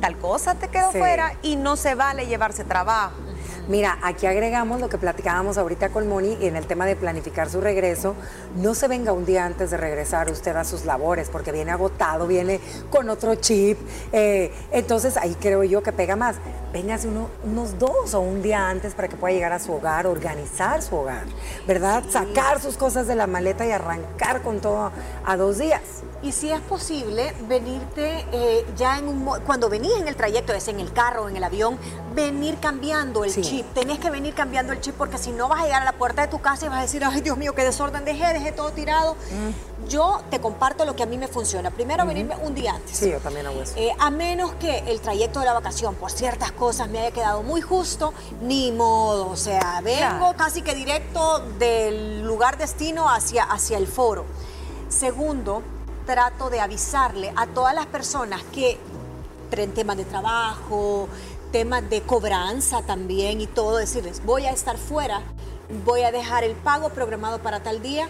tal 0.00 0.16
cosa 0.18 0.54
te 0.54 0.68
quedó 0.68 0.92
fuera 0.92 1.34
y 1.42 1.56
no 1.56 1.76
se 1.76 1.94
vale 1.94 2.26
llevarse 2.26 2.64
trabajo. 2.64 3.25
Mira, 3.68 3.98
aquí 4.02 4.26
agregamos 4.26 4.80
lo 4.80 4.88
que 4.88 4.96
platicábamos 4.96 5.58
ahorita 5.58 5.88
con 5.88 6.08
Moni 6.08 6.38
en 6.40 6.54
el 6.54 6.66
tema 6.66 6.86
de 6.86 6.94
planificar 6.94 7.50
su 7.50 7.60
regreso. 7.60 8.14
No 8.54 8.74
se 8.74 8.86
venga 8.86 9.12
un 9.12 9.26
día 9.26 9.44
antes 9.44 9.72
de 9.72 9.76
regresar 9.76 10.30
usted 10.30 10.54
a 10.54 10.62
sus 10.62 10.84
labores 10.84 11.30
porque 11.30 11.50
viene 11.50 11.72
agotado, 11.72 12.28
viene 12.28 12.60
con 12.90 13.10
otro 13.10 13.34
chip. 13.34 13.76
Eh, 14.12 14.52
entonces 14.70 15.16
ahí 15.16 15.36
creo 15.40 15.64
yo 15.64 15.82
que 15.82 15.90
pega 15.90 16.14
más. 16.14 16.36
Véngase 16.72 17.08
uno, 17.08 17.28
unos 17.42 17.76
dos 17.76 18.14
o 18.14 18.20
un 18.20 18.40
día 18.40 18.68
antes 18.68 18.94
para 18.94 19.08
que 19.08 19.16
pueda 19.16 19.34
llegar 19.34 19.52
a 19.52 19.58
su 19.58 19.72
hogar, 19.72 20.06
organizar 20.06 20.80
su 20.80 20.94
hogar, 20.94 21.24
¿verdad? 21.66 22.04
Sacar 22.08 22.60
sus 22.60 22.76
cosas 22.76 23.08
de 23.08 23.16
la 23.16 23.26
maleta 23.26 23.66
y 23.66 23.72
arrancar 23.72 24.42
con 24.42 24.60
todo 24.60 24.92
a 25.24 25.36
dos 25.36 25.58
días. 25.58 25.82
Y 26.26 26.32
si 26.32 26.50
es 26.50 26.60
posible, 26.62 27.32
venirte 27.46 28.26
eh, 28.32 28.66
ya 28.76 28.98
en 28.98 29.06
un... 29.06 29.24
Cuando 29.46 29.68
venís 29.68 29.92
en 29.96 30.08
el 30.08 30.16
trayecto, 30.16 30.52
es 30.54 30.66
en 30.66 30.80
el 30.80 30.92
carro, 30.92 31.26
o 31.26 31.28
en 31.28 31.36
el 31.36 31.44
avión, 31.44 31.78
venir 32.16 32.58
cambiando 32.58 33.22
el 33.22 33.32
chip. 33.32 33.64
Tenés 33.74 34.00
que 34.00 34.10
venir 34.10 34.34
cambiando 34.34 34.72
el 34.72 34.80
chip 34.80 34.96
porque 34.96 35.18
si 35.18 35.30
no 35.30 35.46
vas 35.46 35.60
a 35.60 35.64
llegar 35.66 35.82
a 35.82 35.84
la 35.84 35.92
puerta 35.92 36.22
de 36.22 36.28
tu 36.28 36.40
casa 36.40 36.66
y 36.66 36.68
vas 36.68 36.78
a 36.78 36.82
decir, 36.82 37.04
ay 37.04 37.20
Dios 37.20 37.38
mío, 37.38 37.54
qué 37.54 37.62
desorden 37.62 38.04
dejé, 38.04 38.32
dejé 38.32 38.50
todo 38.50 38.72
tirado. 38.72 39.14
Mm. 39.14 39.86
Yo 39.88 40.20
te 40.28 40.40
comparto 40.40 40.84
lo 40.84 40.96
que 40.96 41.04
a 41.04 41.06
mí 41.06 41.16
me 41.16 41.28
funciona. 41.28 41.70
Primero, 41.70 42.04
venirme 42.04 42.34
un 42.42 42.56
día 42.56 42.74
antes. 42.74 42.96
Sí, 42.96 43.08
yo 43.08 43.20
también 43.20 43.46
hago 43.46 43.62
eso. 43.62 43.74
Eh, 43.76 43.94
a 43.96 44.10
menos 44.10 44.52
que 44.54 44.78
el 44.78 45.00
trayecto 45.00 45.38
de 45.38 45.46
la 45.46 45.52
vacación, 45.52 45.94
por 45.94 46.10
ciertas 46.10 46.50
cosas, 46.50 46.88
me 46.88 46.98
haya 46.98 47.12
quedado 47.12 47.44
muy 47.44 47.60
justo, 47.60 48.12
ni 48.42 48.72
modo. 48.72 49.28
O 49.28 49.36
sea, 49.36 49.80
vengo 49.80 50.34
casi 50.36 50.62
que 50.62 50.74
directo 50.74 51.38
del 51.60 52.24
lugar 52.24 52.58
destino 52.58 53.08
hacia, 53.08 53.44
hacia 53.44 53.78
el 53.78 53.86
foro. 53.86 54.24
Segundo, 54.88 55.62
trato 56.06 56.48
de 56.48 56.60
avisarle 56.60 57.32
a 57.36 57.46
todas 57.46 57.74
las 57.74 57.86
personas 57.86 58.42
que 58.54 58.78
en 59.50 59.72
temas 59.72 59.96
de 59.96 60.04
trabajo, 60.04 61.08
temas 61.52 61.88
de 61.88 62.02
cobranza 62.02 62.82
también 62.82 63.40
y 63.40 63.46
todo, 63.46 63.76
decirles, 63.76 64.22
voy 64.24 64.46
a 64.46 64.50
estar 64.50 64.76
fuera, 64.76 65.22
voy 65.84 66.02
a 66.02 66.12
dejar 66.12 66.44
el 66.44 66.54
pago 66.54 66.90
programado 66.90 67.40
para 67.40 67.62
tal 67.62 67.82
día 67.82 68.08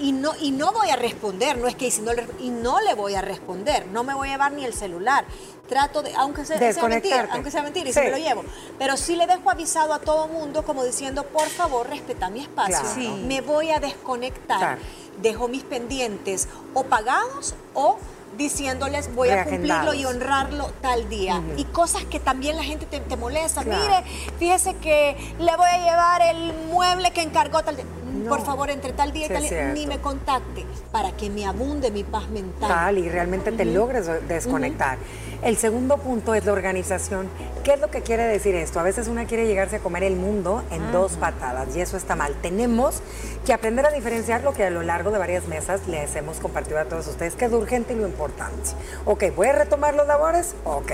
y, 0.00 0.12
no, 0.12 0.32
y 0.40 0.50
no 0.50 0.72
voy 0.72 0.90
a 0.90 0.96
responder, 0.96 1.58
no 1.58 1.68
es 1.68 1.74
que 1.74 1.90
si 1.90 2.02
no 2.02 2.12
le, 2.12 2.26
y 2.40 2.50
no 2.50 2.80
le 2.80 2.94
voy 2.94 3.14
a 3.14 3.20
responder, 3.20 3.86
no 3.88 4.04
me 4.04 4.14
voy 4.14 4.28
a 4.28 4.32
llevar 4.32 4.52
ni 4.52 4.64
el 4.64 4.72
celular. 4.72 5.24
Trato 5.68 6.02
de, 6.02 6.14
aunque 6.14 6.46
sea, 6.46 6.58
mentira, 6.88 7.28
aunque 7.30 7.50
sea 7.50 7.62
mentira, 7.62 7.90
y 7.90 7.92
si 7.92 8.00
me 8.00 8.10
lo 8.10 8.16
llevo, 8.16 8.42
pero 8.78 8.96
sí 8.96 9.16
le 9.16 9.26
dejo 9.26 9.50
avisado 9.50 9.92
a 9.92 9.98
todo 9.98 10.26
mundo 10.26 10.64
como 10.64 10.82
diciendo, 10.82 11.24
por 11.24 11.46
favor, 11.48 11.88
respeta 11.88 12.30
mi 12.30 12.40
espacio, 12.40 13.10
me 13.26 13.42
voy 13.42 13.70
a 13.70 13.78
desconectar 13.78 14.78
dejo 15.20 15.48
mis 15.48 15.64
pendientes 15.64 16.48
o 16.74 16.84
pagados 16.84 17.54
o 17.74 17.98
diciéndoles 18.36 19.14
voy 19.14 19.30
a 19.30 19.44
cumplirlo 19.44 19.94
y 19.94 20.04
honrarlo 20.04 20.70
tal 20.80 21.08
día. 21.08 21.42
Y 21.56 21.64
cosas 21.64 22.04
que 22.04 22.20
también 22.20 22.56
la 22.56 22.62
gente 22.62 22.86
te, 22.86 23.16
molesta. 23.16 23.62
Mire, 23.62 24.04
fíjese 24.38 24.74
que 24.76 25.16
le 25.38 25.56
voy 25.56 25.68
a 25.68 25.78
llevar 25.78 26.22
el 26.34 26.52
mueble 26.70 27.10
que 27.10 27.22
encargó 27.22 27.62
tal 27.62 27.76
día. 27.76 27.86
Por 28.28 28.44
favor, 28.44 28.70
entre 28.70 28.92
tal 28.92 29.12
día 29.12 29.26
y 29.26 29.28
tal 29.28 29.42
día, 29.42 29.72
ni 29.72 29.86
me 29.86 29.98
contacte 29.98 30.66
para 30.92 31.12
que 31.12 31.30
me 31.30 31.46
abunde 31.46 31.90
mi 31.90 32.04
paz 32.04 32.28
mental. 32.28 32.68
Tal, 32.68 32.98
y 32.98 33.08
realmente 33.08 33.52
te 33.52 33.64
logres 33.64 34.06
desconectar. 34.28 34.98
El 35.40 35.56
segundo 35.56 35.98
punto 35.98 36.34
es 36.34 36.44
la 36.44 36.52
organización. 36.52 37.28
¿Qué 37.62 37.74
es 37.74 37.80
lo 37.80 37.92
que 37.92 38.02
quiere 38.02 38.24
decir 38.24 38.56
esto? 38.56 38.80
A 38.80 38.82
veces 38.82 39.06
una 39.06 39.24
quiere 39.24 39.46
llegarse 39.46 39.76
a 39.76 39.78
comer 39.78 40.02
el 40.02 40.16
mundo 40.16 40.64
en 40.72 40.90
dos 40.90 41.12
patadas 41.12 41.76
y 41.76 41.80
eso 41.80 41.96
está 41.96 42.16
mal. 42.16 42.34
Tenemos 42.42 43.02
que 43.46 43.52
aprender 43.52 43.86
a 43.86 43.90
diferenciar 43.90 44.42
lo 44.42 44.52
que 44.52 44.64
a 44.64 44.70
lo 44.70 44.82
largo 44.82 45.12
de 45.12 45.18
varias 45.18 45.46
mesas 45.46 45.86
les 45.86 46.16
hemos 46.16 46.38
compartido 46.38 46.80
a 46.80 46.86
todos 46.86 47.06
ustedes, 47.06 47.36
que 47.36 47.44
es 47.44 47.52
lo 47.52 47.58
urgente 47.58 47.92
y 47.92 47.96
lo 47.96 48.08
importante. 48.08 48.70
Ok, 49.04 49.24
¿voy 49.36 49.46
a 49.46 49.52
retomar 49.52 49.94
los 49.94 50.08
labores? 50.08 50.56
Ok. 50.64 50.92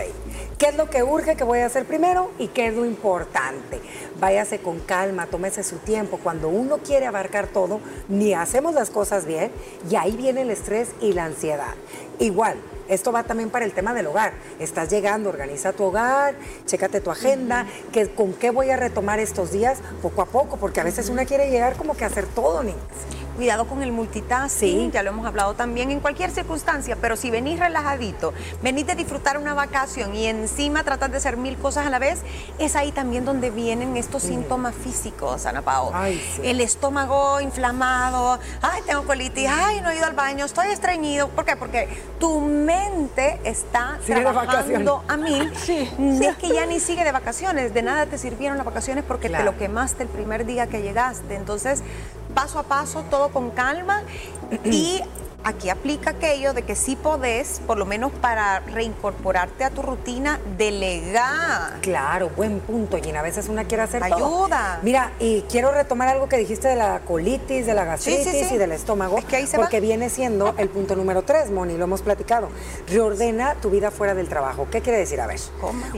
¿Qué 0.59 0.67
es 0.67 0.77
lo 0.77 0.91
que 0.91 1.03
urge 1.03 1.37
que 1.37 1.45
voy 1.45 1.61
a 1.61 1.67
hacer 1.67 1.87
primero 1.87 2.31
y 2.39 2.49
qué 2.49 2.67
es 2.67 2.75
lo 2.75 2.85
importante? 2.85 3.81
Váyase 4.21 4.59
con 4.59 4.79
calma, 4.81 5.27
tómese 5.27 5.63
su 5.63 5.79
tiempo. 5.79 6.21
Cuando 6.23 6.49
uno 6.49 6.79
quiere 6.79 7.07
abarcar 7.07 7.47
todo, 7.47 7.81
ni 8.09 8.35
hacemos 8.35 8.75
las 8.75 8.91
cosas 8.91 9.25
bien 9.25 9.51
y 9.91 9.97
ahí 9.97 10.13
viene 10.17 10.43
el 10.43 10.51
estrés 10.51 10.91
y 11.01 11.15
la 11.15 11.25
ansiedad. 11.25 11.75
Igual, 12.19 12.57
esto 12.89 13.13
va 13.13 13.25
también 13.25 13.51
para 13.51 13.65
el 13.65 13.73
tema 13.73 13.95
del 13.95 14.07
hogar. 14.07 14.33
Estás 14.59 14.91
llegando, 14.91 15.29
organiza 15.29 15.73
tu 15.73 15.85
hogar, 15.85 16.35
chécate 16.67 17.01
tu 17.01 17.11
agenda, 17.11 17.67
que, 17.93 18.09
con 18.11 18.35
qué 18.35 18.51
voy 18.51 18.71
a 18.71 18.77
retomar 18.77 19.19
estos 19.19 19.53
días 19.53 19.79
poco 20.03 20.23
a 20.23 20.27
poco, 20.27 20.57
porque 20.57 20.81
a 20.81 20.85
veces 20.85 21.09
una 21.09 21.25
quiere 21.25 21.51
llegar 21.51 21.77
como 21.77 21.97
que 21.97 22.05
a 22.05 22.09
hacer 22.09 22.27
todo, 22.27 22.63
niñas. 22.63 22.79
Cuidado 23.37 23.65
con 23.67 23.83
el 23.83 23.91
multitasking, 23.91 24.93
ya 24.93 25.03
lo 25.03 25.11
hemos 25.11 25.27
hablado 25.27 25.55
también 25.55 25.91
en 25.91 25.99
cualquier 25.99 26.31
circunstancia, 26.31 26.97
pero 27.01 27.17
si 27.17 27.31
venís 27.31 27.59
relajadito, 27.59 28.33
venís 28.63 28.87
de 28.87 28.95
disfrutar 28.95 29.39
una 29.39 29.55
vacación 29.55 30.15
y 30.15 30.27
encima 30.27 30.85
tratas 30.85 31.11
de 31.11 31.17
hacer 31.17 31.37
mil 31.37 31.57
cosas 31.57 31.87
a 31.87 31.91
la 31.91 31.99
vez, 31.99 32.21
es 32.59 32.77
ahí 32.77 32.93
también 32.93 33.25
donde 33.25 33.51
vienen 33.51 33.97
estos 33.97 34.23
síntomas 34.23 34.75
físicos, 34.75 35.47
Ana 35.47 35.63
Pao. 35.63 35.93
El 36.43 36.61
estómago 36.61 37.41
inflamado, 37.41 38.39
ay, 38.63 38.83
tengo 38.87 39.03
colitis, 39.05 39.49
ay, 39.51 39.81
no 39.81 39.91
he 39.91 39.97
ido 39.97 40.07
al 40.07 40.15
baño, 40.15 40.45
estoy 40.45 40.69
estreñido. 40.69 41.29
¿Por 41.29 41.45
qué? 41.45 41.57
Porque 41.57 41.89
tu 42.21 42.41
mente 42.41 43.41
está 43.45 43.99
trabajando 44.07 45.03
a 45.09 45.17
mil. 45.17 45.53
Sí, 45.65 45.89
Es 46.23 46.37
que 46.37 46.49
ya 46.49 46.67
ni 46.67 46.79
sigue 46.79 47.05
de 47.05 47.13
vacaciones, 47.13 47.73
de 47.73 47.83
nada 47.83 48.07
te 48.07 48.19
sirvieron 48.19 48.59
las 48.59 48.67
vacaciones 48.67 49.03
porque 49.07 49.29
te 49.29 49.43
lo 49.43 49.57
quemaste 49.57 50.03
el 50.03 50.09
primer 50.09 50.45
día 50.47 50.67
que 50.67 50.83
llegaste. 50.83 51.35
Entonces, 51.35 51.83
paso 52.35 52.59
a 52.59 52.65
paso, 52.65 53.05
todo 53.11 53.31
con 53.31 53.51
calma 53.51 54.03
y 54.65 55.01
aquí 55.45 55.69
aplica 55.69 56.11
aquello 56.11 56.55
de 56.55 56.63
que 56.63 56.75
sí 56.75 56.97
podés, 56.97 57.61
por 57.67 57.79
lo 57.79 57.85
menos 57.85 58.11
para 58.13 58.61
reincorporarte 58.61 59.65
a 59.65 59.71
tu 59.71 59.83
rutina, 59.83 60.41
delegar. 60.57 61.81
Claro, 61.81 62.31
buen 62.31 62.61
punto, 62.61 62.99
Gina. 63.01 63.21
A 63.21 63.23
veces 63.23 63.49
una 63.49 63.65
quiere 63.65 63.83
hacer 63.83 64.03
Ayuda. 64.03 64.81
Mira, 64.83 65.13
y 65.21 65.43
quiero 65.43 65.71
retomar 65.71 66.09
algo 66.09 66.29
que 66.29 66.39
dijiste 66.39 66.69
de 66.69 66.77
la 66.77 67.01
colitis, 67.01 67.67
de 67.67 67.75
la 67.75 67.85
gastritis 67.85 68.51
y 68.51 68.59
del 68.59 68.73
estómago. 68.73 69.19
Es 69.19 69.25
que 69.27 69.37
ahí 69.37 69.47
se 69.47 69.57
porque 69.57 69.81
viene 69.81 70.11
siendo 70.11 70.55
el 70.59 70.69
punto 70.69 70.97
número 70.97 71.23
tres, 71.23 71.51
Moni, 71.51 71.77
lo 71.77 71.85
hemos 71.85 72.03
platicado. 72.03 72.49
Reordena 72.89 73.55
tu 73.57 73.71
vida 73.71 73.91
fuera 73.91 74.15
del 74.15 74.29
trabajo. 74.29 74.67
¿Qué 74.71 74.81
quiere 74.81 74.99
decir? 74.99 75.21
A 75.21 75.27
ver, 75.27 75.39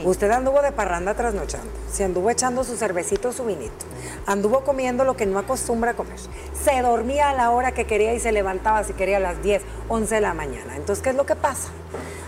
usted 0.04 0.30
anduvo 0.30 0.60
de 0.62 0.72
parranda 0.72 1.14
trasnochando, 1.14 1.70
se 1.90 2.04
anduvo 2.04 2.30
echando 2.30 2.64
su 2.64 2.76
cervecito, 2.76 3.32
su 3.32 3.44
vinito, 3.44 3.86
anduvo 4.26 4.62
comiendo 4.62 5.04
lo 5.04 5.16
que 5.16 5.26
no 5.26 5.38
acostumbra 5.38 5.92
a 5.92 5.94
comer, 5.94 6.18
se 6.64 6.82
dormía 6.82 7.30
a 7.30 7.34
la 7.34 7.50
hora 7.50 7.72
que 7.72 7.86
quería 7.86 8.14
y 8.14 8.20
se 8.20 8.32
levantaba 8.32 8.82
si 8.84 8.92
quería 8.92 9.18
a 9.18 9.20
las 9.20 9.35
10, 9.42 9.62
11 9.88 10.14
de 10.14 10.20
la 10.20 10.34
mañana. 10.34 10.76
Entonces, 10.76 11.02
¿qué 11.02 11.10
es 11.10 11.16
lo 11.16 11.26
que 11.26 11.36
pasa? 11.36 11.68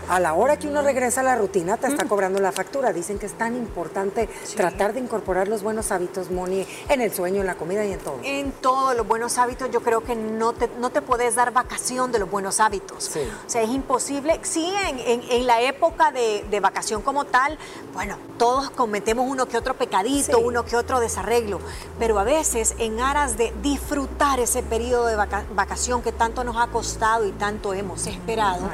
A 0.09 0.19
la 0.19 0.33
hora 0.33 0.57
que 0.57 0.67
uno 0.67 0.81
regresa 0.81 1.21
a 1.21 1.23
la 1.23 1.35
rutina, 1.35 1.77
te 1.77 1.85
está 1.85 2.05
cobrando 2.05 2.39
la 2.39 2.51
factura. 2.51 2.91
Dicen 2.91 3.19
que 3.19 3.27
es 3.27 3.33
tan 3.33 3.55
importante 3.55 4.27
tratar 4.55 4.93
de 4.93 4.99
incorporar 4.99 5.47
los 5.47 5.61
buenos 5.61 5.91
hábitos, 5.91 6.31
Moni, 6.31 6.65
en 6.89 7.01
el 7.01 7.13
sueño, 7.13 7.41
en 7.41 7.47
la 7.47 7.53
comida 7.53 7.85
y 7.85 7.93
en 7.93 7.99
todo. 7.99 8.19
En 8.23 8.51
todos 8.51 8.97
los 8.97 9.07
buenos 9.07 9.37
hábitos, 9.37 9.69
yo 9.69 9.81
creo 9.81 10.01
que 10.01 10.15
no 10.15 10.53
te, 10.53 10.67
no 10.79 10.89
te 10.89 11.03
puedes 11.03 11.35
dar 11.35 11.53
vacación 11.53 12.11
de 12.11 12.17
los 12.17 12.29
buenos 12.29 12.59
hábitos. 12.59 13.15
O 13.15 13.49
sea, 13.49 13.61
es 13.61 13.69
imposible. 13.69 14.39
Sí, 14.41 14.73
en, 15.05 15.45
la 15.45 15.61
época 15.61 16.11
de, 16.11 16.59
vacación 16.59 17.03
como 17.03 17.25
tal, 17.25 17.59
bueno, 17.93 18.17
todos 18.37 18.71
cometemos 18.71 19.27
uno 19.29 19.45
que 19.45 19.57
otro 19.57 19.75
pecadito, 19.75 20.39
uno 20.39 20.65
que 20.65 20.75
otro 20.75 20.99
desarreglo, 20.99 21.59
pero 21.99 22.17
a 22.17 22.23
veces 22.23 22.73
en 22.79 22.99
aras 22.99 23.37
de 23.37 23.53
disfrutar 23.61 24.39
ese 24.39 24.63
periodo 24.63 25.05
de 25.05 25.15
vacación 25.15 26.01
que 26.01 26.11
tanto 26.11 26.43
nos 26.43 26.57
ha 26.57 26.67
costado 26.67 27.25
y 27.25 27.31
tanto 27.31 27.73
hemos 27.73 28.07
esperado, 28.07 28.69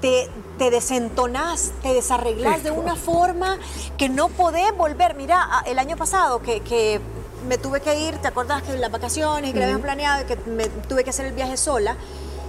te, 0.00 0.30
te 0.60 0.70
desentonás, 0.70 1.72
te 1.82 1.94
desarreglás 1.94 2.62
de 2.62 2.70
una 2.70 2.94
forma 2.94 3.58
que 3.96 4.10
no 4.10 4.28
podés 4.28 4.76
volver. 4.76 5.14
Mira, 5.14 5.62
el 5.64 5.78
año 5.78 5.96
pasado 5.96 6.42
que, 6.42 7.00
me 7.48 7.56
tuve 7.56 7.80
que 7.80 7.98
ir, 7.98 8.18
¿te 8.18 8.28
acuerdas 8.28 8.62
que 8.62 8.76
las 8.76 8.92
vacaciones, 8.92 9.54
que 9.54 9.58
lo 9.58 9.64
habían 9.64 9.80
planeado 9.80 10.22
y 10.22 10.26
que 10.26 10.36
me 10.50 10.66
tuve 10.66 11.02
que 11.02 11.08
hacer 11.08 11.24
el 11.24 11.32
viaje 11.32 11.56
sola? 11.56 11.96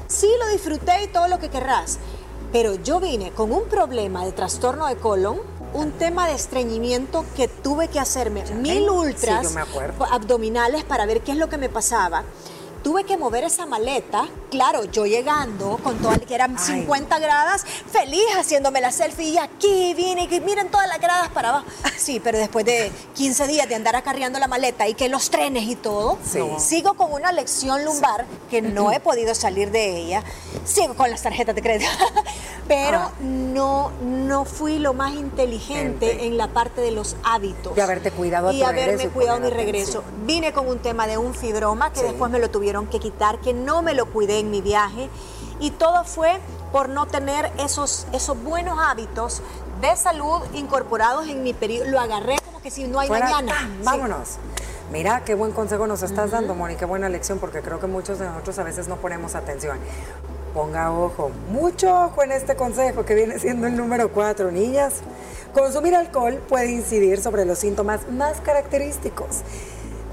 Sí, 0.08 0.27
lo 0.41 0.51
disfruté 0.51 1.06
y 1.06 1.08
todo 1.08 1.30
lo 1.30 1.39
que 1.39 1.48
querrás, 1.48 2.00
pero 2.51 2.75
yo 2.75 3.00
vine 3.00 3.32
con 3.32 3.53
un 3.53 3.63
problema 3.70 4.25
de 4.25 4.34
trastorno 4.34 4.88
de 4.88 4.98
colon, 4.98 5.39
un 5.74 5.94
tema 5.94 6.27
de 6.27 6.34
estreñimiento 6.34 7.24
que 7.38 7.48
tuve 7.48 7.88
que 7.88 8.01
hacerme 8.01 8.44
mil 8.56 8.89
ultras 8.89 9.56
abdominales 10.12 10.84
para 10.84 11.06
ver 11.06 11.22
qué 11.22 11.32
es 11.32 11.38
lo 11.38 11.48
que 11.48 11.58
me 11.58 11.70
pasaba 11.70 12.25
tuve 12.84 13.04
que 13.04 13.18
mover 13.18 13.44
esa 13.44 13.66
maleta. 13.66 14.28
Claro, 14.50 14.84
yo 14.86 15.06
llegando 15.06 15.78
con 15.84 15.98
todo 16.00 16.14
el 16.14 16.22
que 16.22 16.36
eran 16.36 16.58
50 16.58 17.20
gradas, 17.20 17.66
feliz 17.92 18.26
haciéndome 18.38 18.82
la 18.82 18.92
selfie 18.92 19.30
y 19.30 19.38
aquí 19.38 19.94
viene, 19.94 20.28
que 20.28 20.42
miren 20.42 20.70
todas 20.70 20.88
las 20.88 21.00
gradas 21.00 21.30
para 21.30 21.50
abajo. 21.50 21.66
Sí, 21.98 22.20
pero 22.20 22.38
después 22.38 22.66
de 22.66 22.92
15 23.16 23.48
días 23.48 23.70
de 23.70 23.76
andar 23.76 23.96
acarreando 23.96 24.40
la 24.40 24.48
maleta 24.48 24.88
y 24.88 24.94
que 24.94 25.08
los 25.08 25.30
trenes 25.30 25.64
y 25.64 25.76
todo, 25.76 26.18
sigo 26.58 26.96
con 26.96 27.14
una 27.14 27.32
lección 27.32 27.86
lumbar 27.86 28.26
que 28.50 28.62
no 28.62 28.92
he 28.92 29.00
podido 29.00 29.36
salir 29.36 29.72
de 29.72 29.98
ella. 29.98 30.24
Sigo 30.66 30.96
con 30.96 31.10
las 31.10 31.22
tarjetas 31.22 31.56
de 31.56 31.62
crédito, 31.62 31.90
pero 32.68 32.98
ah. 32.98 33.12
no, 33.22 33.92
no 34.02 34.46
fui 34.46 34.80
lo 34.80 34.94
más 34.94 35.14
inteligente 35.14 36.26
en 36.26 36.38
la 36.38 36.48
parte 36.48 36.82
de 36.82 36.92
los 36.92 37.15
hábitos. 37.24 37.76
De 37.76 37.82
haberte 37.82 38.12
cuidado 38.12 38.50
a 38.50 38.54
Y 38.54 38.63
haberme 38.63 39.08
cuidado 39.10 39.39
mi 39.39 39.50
regreso. 39.50 40.04
Vine 40.26 40.54
con 40.54 40.67
un 40.67 40.80
tema 40.80 41.08
de 41.08 41.17
un 41.17 41.34
fibroma 41.34 41.94
que 41.94 42.04
después 42.04 42.32
me 42.32 42.39
lo 42.39 42.50
tuvieron 42.50 42.70
que 42.89 42.99
quitar, 42.99 43.39
que 43.39 43.53
no 43.53 43.81
me 43.81 43.93
lo 43.93 44.05
cuidé 44.05 44.39
en 44.39 44.49
mi 44.49 44.62
viaje. 44.62 45.10
Y 45.60 45.71
todo 45.71 46.03
fue 46.05 46.39
por 46.71 46.89
no 46.89 47.05
tener 47.05 47.51
esos, 47.60 48.07
esos 48.13 48.41
buenos 48.41 48.79
hábitos 48.79 49.41
de 49.81 49.95
salud 49.95 50.41
incorporados 50.53 51.27
en 51.27 51.43
mi 51.43 51.53
periodo. 51.53 51.89
Lo 51.91 51.99
agarré 51.99 52.38
como 52.45 52.62
que 52.62 52.71
si 52.71 52.86
no 52.86 52.99
hay 52.99 53.10
mañana. 53.10 53.69
Vámonos. 53.84 54.38
Mira, 54.91 55.23
qué 55.23 55.36
buen 55.36 55.51
consejo 55.51 55.88
nos 55.88 56.03
estás 56.03 56.31
dando, 56.31 56.53
Moni, 56.53 56.75
qué 56.75 56.86
buena 56.86 57.07
lección, 57.07 57.39
porque 57.39 57.62
creo 57.62 57.79
que 57.79 57.88
muchos 57.88 58.19
de 58.19 58.25
nosotros 58.25 58.60
a 58.60 58.63
veces 58.63 58.88
no 58.88 58.97
ponemos 58.97 59.36
atención. 59.36 59.77
Ponga 60.53 60.91
ojo, 60.91 61.31
mucho 61.49 62.05
ojo 62.05 62.23
en 62.23 62.34
este 62.34 62.55
consejo 62.55 63.05
que 63.05 63.15
viene 63.15 63.39
siendo 63.39 63.67
el 63.67 63.77
número 63.77 64.12
cuatro, 64.12 64.51
niñas. 64.51 64.95
Consumir 65.53 65.95
alcohol 65.95 66.41
puede 66.49 66.71
incidir 66.71 67.21
sobre 67.21 67.45
los 67.45 67.60
síntomas 67.60 68.10
más 68.10 68.41
característicos 68.41 69.43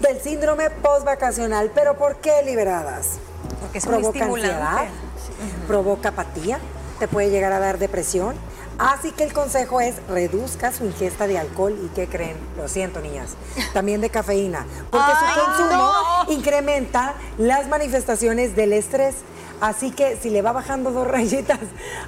del 0.00 0.20
síndrome 0.20 0.70
postvacacional. 0.70 1.70
¿Pero 1.74 1.96
por 1.96 2.16
qué 2.16 2.42
liberadas? 2.44 3.18
Porque 3.61 3.78
es 3.78 3.87
provoca 3.87 4.24
ansiedad, 4.24 4.87
provoca 5.66 6.08
apatía, 6.11 6.58
te 6.98 7.08
puede 7.08 7.30
llegar 7.30 7.52
a 7.52 7.58
dar 7.58 7.78
depresión. 7.78 8.37
Así 8.78 9.11
que 9.11 9.24
el 9.24 9.32
consejo 9.32 9.80
es 9.80 9.96
reduzca 10.08 10.70
su 10.72 10.84
ingesta 10.84 11.26
de 11.26 11.37
alcohol 11.37 11.76
y 11.84 11.88
¿qué 11.88 12.06
creen? 12.06 12.37
Lo 12.56 12.68
siento, 12.68 13.00
niñas. 13.00 13.30
También 13.74 14.00
de 14.00 14.08
cafeína, 14.08 14.66
porque 14.90 15.11
su 15.11 15.40
consumo 15.40 15.92
incrementa 16.28 17.14
las 17.38 17.66
manifestaciones 17.66 18.54
del 18.54 18.72
estrés. 18.72 19.16
Así 19.60 19.90
que 19.90 20.16
si 20.16 20.30
le 20.30 20.42
va 20.42 20.52
bajando 20.52 20.90
dos 20.92 21.06
rayitas 21.08 21.58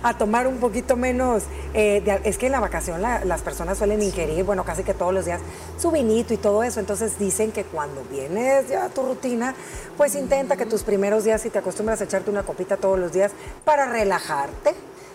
a 0.03 0.17
tomar 0.17 0.47
un 0.47 0.59
poquito 0.59 0.97
menos, 0.97 1.45
eh, 1.75 2.21
es 2.25 2.39
que 2.39 2.47
en 2.47 2.53
la 2.53 2.61
vacación 2.61 3.03
las 3.03 3.43
personas 3.43 3.79
suelen 3.79 4.03
ingerir, 4.03 4.45
bueno, 4.45 4.65
casi 4.65 4.85
que 4.85 4.95
todos 4.95 5.13
los 5.13 5.25
días, 5.25 5.41
su 5.79 5.91
vinito 5.91 6.35
y 6.35 6.37
todo 6.37 6.63
eso. 6.63 6.81
Entonces 6.81 7.19
dicen 7.19 7.53
que 7.53 7.65
cuando 7.65 8.03
vienes 8.11 8.69
ya 8.69 8.85
a 8.85 8.89
tu 8.89 9.03
rutina, 9.03 9.55
pues 9.97 10.15
intenta 10.15 10.57
que 10.57 10.67
tus 10.67 10.83
primeros 10.83 11.25
días, 11.25 11.41
si 11.41 11.51
te 11.51 11.59
acostumbras 11.59 12.01
a 12.01 12.05
echarte 12.05 12.31
una 12.31 12.43
copita 12.43 12.77
todos 12.77 12.99
los 12.99 13.13
días 13.13 13.33
para 13.65 13.87
relajarte, 13.87 14.75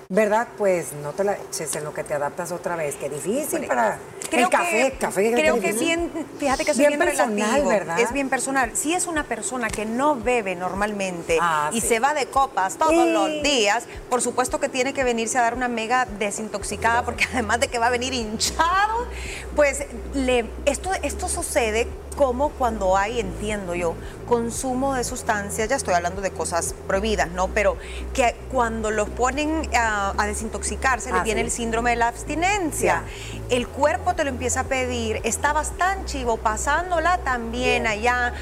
¿verdad? 0.09 0.47
Pues 0.57 0.93
no 1.01 1.13
te 1.13 1.23
la 1.23 1.37
eches 1.37 1.75
en 1.75 1.83
lo 1.83 1.93
que 1.93 2.03
te 2.03 2.13
adaptas 2.13 2.51
otra 2.51 2.75
vez. 2.75 2.95
Qué 2.95 3.09
difícil 3.09 3.65
para 3.65 3.97
el 4.31 4.49
café, 4.49 4.91
que, 4.91 4.97
café. 4.97 5.31
Creo 5.33 5.59
que 5.59 5.73
bien, 5.73 6.11
fíjate 6.39 6.65
que 6.65 6.71
es 6.71 6.77
bien, 6.77 6.97
personal, 6.97 7.65
¿verdad? 7.65 7.99
Es 7.99 8.11
bien 8.11 8.29
personal. 8.29 8.71
Si 8.75 8.93
es 8.93 9.07
una 9.07 9.23
persona 9.23 9.69
que 9.69 9.85
no 9.85 10.15
bebe 10.15 10.55
normalmente 10.55 11.37
ah, 11.41 11.69
y 11.73 11.81
se 11.81 11.99
va 11.99 12.13
de 12.13 12.27
copas 12.27 12.77
todos 12.77 13.07
los 13.07 13.43
días, 13.43 13.85
por 14.09 14.21
supuesto 14.21 14.59
que 14.59 14.69
tiene 14.69 14.93
que 14.93 15.03
venirse 15.03 15.37
a 15.37 15.41
dar 15.41 15.55
una 15.55 15.67
mega 15.67 16.05
desintoxicada 16.05 17.03
porque 17.03 17.25
además 17.33 17.59
de 17.59 17.67
que 17.67 17.79
va 17.79 17.87
a 17.87 17.91
venir 17.91 18.13
hinchado, 18.13 19.07
pues 19.55 19.85
le, 20.13 20.45
esto, 20.65 20.91
esto 21.01 21.27
sucede 21.27 21.87
como 22.15 22.49
cuando 22.49 22.97
hay, 22.97 23.19
entiendo 23.19 23.75
yo, 23.75 23.95
consumo 24.27 24.93
de 24.95 25.03
sustancias, 25.03 25.69
ya 25.69 25.75
estoy 25.75 25.93
hablando 25.93 26.21
de 26.21 26.31
cosas 26.31 26.73
prohibidas, 26.87 27.29
¿no? 27.31 27.49
Pero 27.49 27.77
que 28.13 28.35
cuando 28.51 28.91
los 28.91 29.09
ponen 29.09 29.69
a, 29.75 30.13
desintoxicarse, 30.25 31.11
le 31.11 31.19
ah, 31.19 31.23
el 31.25 31.51
síndrome 31.51 31.91
de 31.91 31.95
la 31.97 32.07
abstinencia. 32.07 33.03
El 33.49 33.67
cuerpo 33.67 34.14
te 34.15 34.23
lo 34.23 34.29
empieza 34.29 34.61
a 34.61 34.63
pedir, 34.63 35.21
estabas 35.23 35.71
tan 35.77 36.05
chivo, 36.05 36.37
pasándola 36.37 37.17
también 37.19 37.85
allá, 37.87 38.33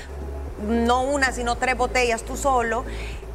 no 0.67 1.03
una, 1.03 1.31
sino 1.31 1.55
tres 1.57 1.75
botellas 1.75 2.23
tú 2.23 2.37
solo, 2.37 2.85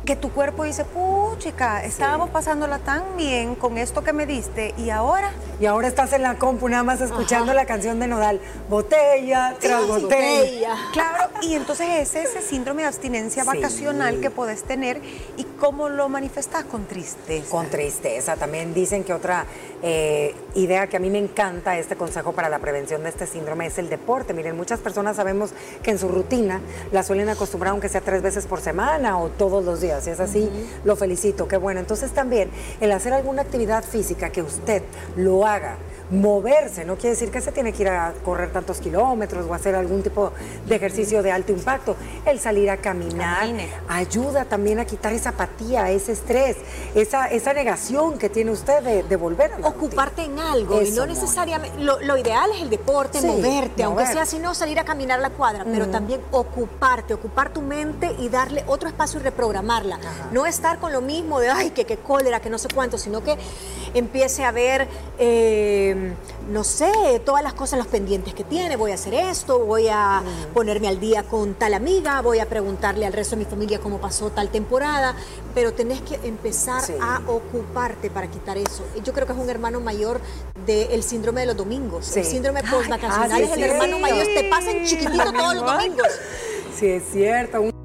que 0.04 0.16
tu 0.16 0.30
cuerpo 0.30 0.64
dice, 0.64 0.84
puta 0.84 1.17
chica, 1.38 1.84
estábamos 1.84 2.30
pasándola 2.30 2.78
tan 2.80 3.16
bien 3.16 3.54
con 3.54 3.78
esto 3.78 4.02
que 4.02 4.12
me 4.12 4.26
diste 4.26 4.74
y 4.76 4.90
ahora... 4.90 5.30
Y 5.60 5.66
ahora 5.66 5.88
estás 5.88 6.12
en 6.12 6.22
la 6.22 6.36
compu 6.36 6.68
nada 6.68 6.84
más 6.84 7.00
escuchando 7.00 7.52
la 7.52 7.66
canción 7.66 7.98
de 7.98 8.06
Nodal, 8.06 8.40
botella 8.68 9.56
tras 9.58 9.88
botella. 9.88 10.76
Claro, 10.92 11.30
y 11.42 11.54
entonces 11.54 11.88
es 11.98 12.14
ese 12.14 12.42
síndrome 12.42 12.82
de 12.82 12.88
abstinencia 12.88 13.42
vacacional 13.42 14.20
que 14.20 14.30
puedes 14.30 14.62
tener 14.62 15.00
y 15.36 15.42
cómo 15.58 15.88
lo 15.88 16.08
manifestas 16.08 16.62
con 16.64 16.86
tristeza. 16.86 17.50
Con 17.50 17.66
tristeza. 17.66 18.36
También 18.36 18.72
dicen 18.72 19.02
que 19.02 19.12
otra 19.12 19.46
eh, 19.82 20.32
idea 20.54 20.86
que 20.86 20.96
a 20.96 21.00
mí 21.00 21.10
me 21.10 21.18
encanta, 21.18 21.76
este 21.76 21.96
consejo 21.96 22.30
para 22.32 22.48
la 22.48 22.60
prevención 22.60 23.02
de 23.02 23.08
este 23.08 23.26
síndrome, 23.26 23.66
es 23.66 23.78
el 23.78 23.88
deporte. 23.88 24.34
Miren, 24.34 24.56
muchas 24.56 24.78
personas 24.78 25.16
sabemos 25.16 25.50
que 25.82 25.90
en 25.90 25.98
su 25.98 26.08
rutina 26.08 26.60
la 26.92 27.02
suelen 27.02 27.28
acostumbrar 27.28 27.72
aunque 27.72 27.88
sea 27.88 28.00
tres 28.00 28.22
veces 28.22 28.46
por 28.46 28.60
semana 28.60 29.18
o 29.18 29.28
todos 29.28 29.64
los 29.64 29.80
días. 29.80 30.04
Si 30.04 30.10
es 30.10 30.20
así, 30.20 30.48
lo 30.84 30.94
felicito, 30.94 31.27
qué 31.32 31.56
bueno. 31.56 31.80
Entonces 31.80 32.12
también 32.12 32.50
el 32.80 32.92
hacer 32.92 33.12
alguna 33.12 33.42
actividad 33.42 33.84
física 33.84 34.30
que 34.30 34.42
usted 34.42 34.82
lo 35.16 35.46
haga 35.46 35.76
moverse, 36.10 36.84
no 36.84 36.96
quiere 36.96 37.10
decir 37.10 37.30
que 37.30 37.40
se 37.40 37.52
tiene 37.52 37.72
que 37.72 37.82
ir 37.82 37.88
a 37.88 38.14
correr 38.24 38.52
tantos 38.52 38.78
kilómetros 38.80 39.46
o 39.46 39.54
hacer 39.54 39.74
algún 39.74 40.02
tipo 40.02 40.32
de 40.66 40.76
ejercicio 40.76 41.22
de 41.22 41.32
alto 41.32 41.52
impacto. 41.52 41.96
El 42.24 42.40
salir 42.40 42.70
a 42.70 42.78
caminar 42.78 43.48
ayuda 43.88 44.44
también 44.44 44.78
a 44.78 44.84
quitar 44.84 45.12
esa 45.12 45.30
apatía, 45.30 45.90
ese 45.90 46.12
estrés, 46.12 46.56
esa, 46.94 47.26
esa 47.26 47.52
negación 47.52 48.18
que 48.18 48.28
tiene 48.28 48.50
usted 48.50 49.02
de, 49.02 49.16
volver 49.16 49.52
a 49.52 49.66
Ocuparte 49.66 50.22
en 50.22 50.38
algo 50.38 50.80
y 50.80 50.92
no 50.92 51.04
necesariamente, 51.06 51.78
lo, 51.80 52.16
ideal 52.16 52.50
es 52.54 52.62
el 52.62 52.70
deporte, 52.70 53.20
moverte, 53.20 53.82
aunque 53.82 54.06
sea 54.06 54.24
si 54.24 54.38
no 54.38 54.54
salir 54.54 54.78
a 54.78 54.84
caminar 54.84 55.20
la 55.20 55.30
cuadra, 55.30 55.64
pero 55.64 55.88
también 55.88 56.20
ocuparte, 56.30 57.14
ocupar 57.14 57.52
tu 57.52 57.60
mente 57.60 58.14
y 58.18 58.28
darle 58.28 58.64
otro 58.66 58.88
espacio 58.88 59.20
y 59.20 59.22
reprogramarla. 59.22 59.98
No 60.32 60.46
estar 60.46 60.78
con 60.78 60.92
lo 60.92 61.00
mismo 61.00 61.40
de, 61.40 61.48
ay, 61.48 61.70
que 61.70 61.84
qué 61.84 61.96
cólera, 61.96 62.40
que 62.40 62.50
no 62.50 62.58
sé 62.58 62.68
cuánto, 62.72 62.98
sino 62.98 63.22
que 63.22 63.36
empiece 63.94 64.44
a 64.44 64.52
ver... 64.52 64.88
Eh, 65.18 66.14
no 66.48 66.64
sé, 66.64 66.90
todas 67.24 67.42
las 67.42 67.52
cosas, 67.52 67.78
los 67.78 67.88
pendientes 67.88 68.34
que 68.34 68.42
tiene, 68.42 68.76
voy 68.76 68.92
a 68.92 68.94
hacer 68.94 69.14
esto, 69.14 69.58
voy 69.58 69.88
a 69.88 70.22
mm. 70.22 70.54
ponerme 70.54 70.88
al 70.88 70.98
día 70.98 71.22
con 71.22 71.54
tal 71.54 71.74
amiga, 71.74 72.22
voy 72.22 72.38
a 72.38 72.46
preguntarle 72.46 73.06
al 73.06 73.12
resto 73.12 73.36
de 73.36 73.44
mi 73.44 73.50
familia 73.50 73.78
cómo 73.80 73.98
pasó 73.98 74.30
tal 74.30 74.48
temporada, 74.48 75.14
pero 75.54 75.72
tenés 75.74 76.00
que 76.00 76.18
empezar 76.26 76.82
a 77.00 77.20
ocuparte 77.26 78.10
para 78.10 78.28
quitar 78.28 78.56
eso. 78.56 78.84
Yo 79.04 79.12
creo 79.12 79.26
que 79.26 79.34
es 79.34 79.38
un 79.38 79.50
hermano 79.50 79.80
mayor 79.80 80.20
del 80.66 81.02
síndrome 81.02 81.42
de 81.42 81.48
los 81.48 81.56
domingos. 81.56 82.16
El 82.16 82.24
síndrome 82.24 82.62
postvacacional 82.62 83.30
ah, 83.32 83.40
es 83.40 83.52
el 83.52 83.62
hermano 83.62 83.98
mayor, 83.98 84.26
te 84.26 84.44
pasa 84.44 84.70
en 84.70 84.86
chiquitito 84.86 85.32
todos 85.32 85.54
los 85.54 85.66
domingos. 85.66 86.08
Sí, 86.78 86.86
es 86.86 87.02
cierto. 87.12 87.77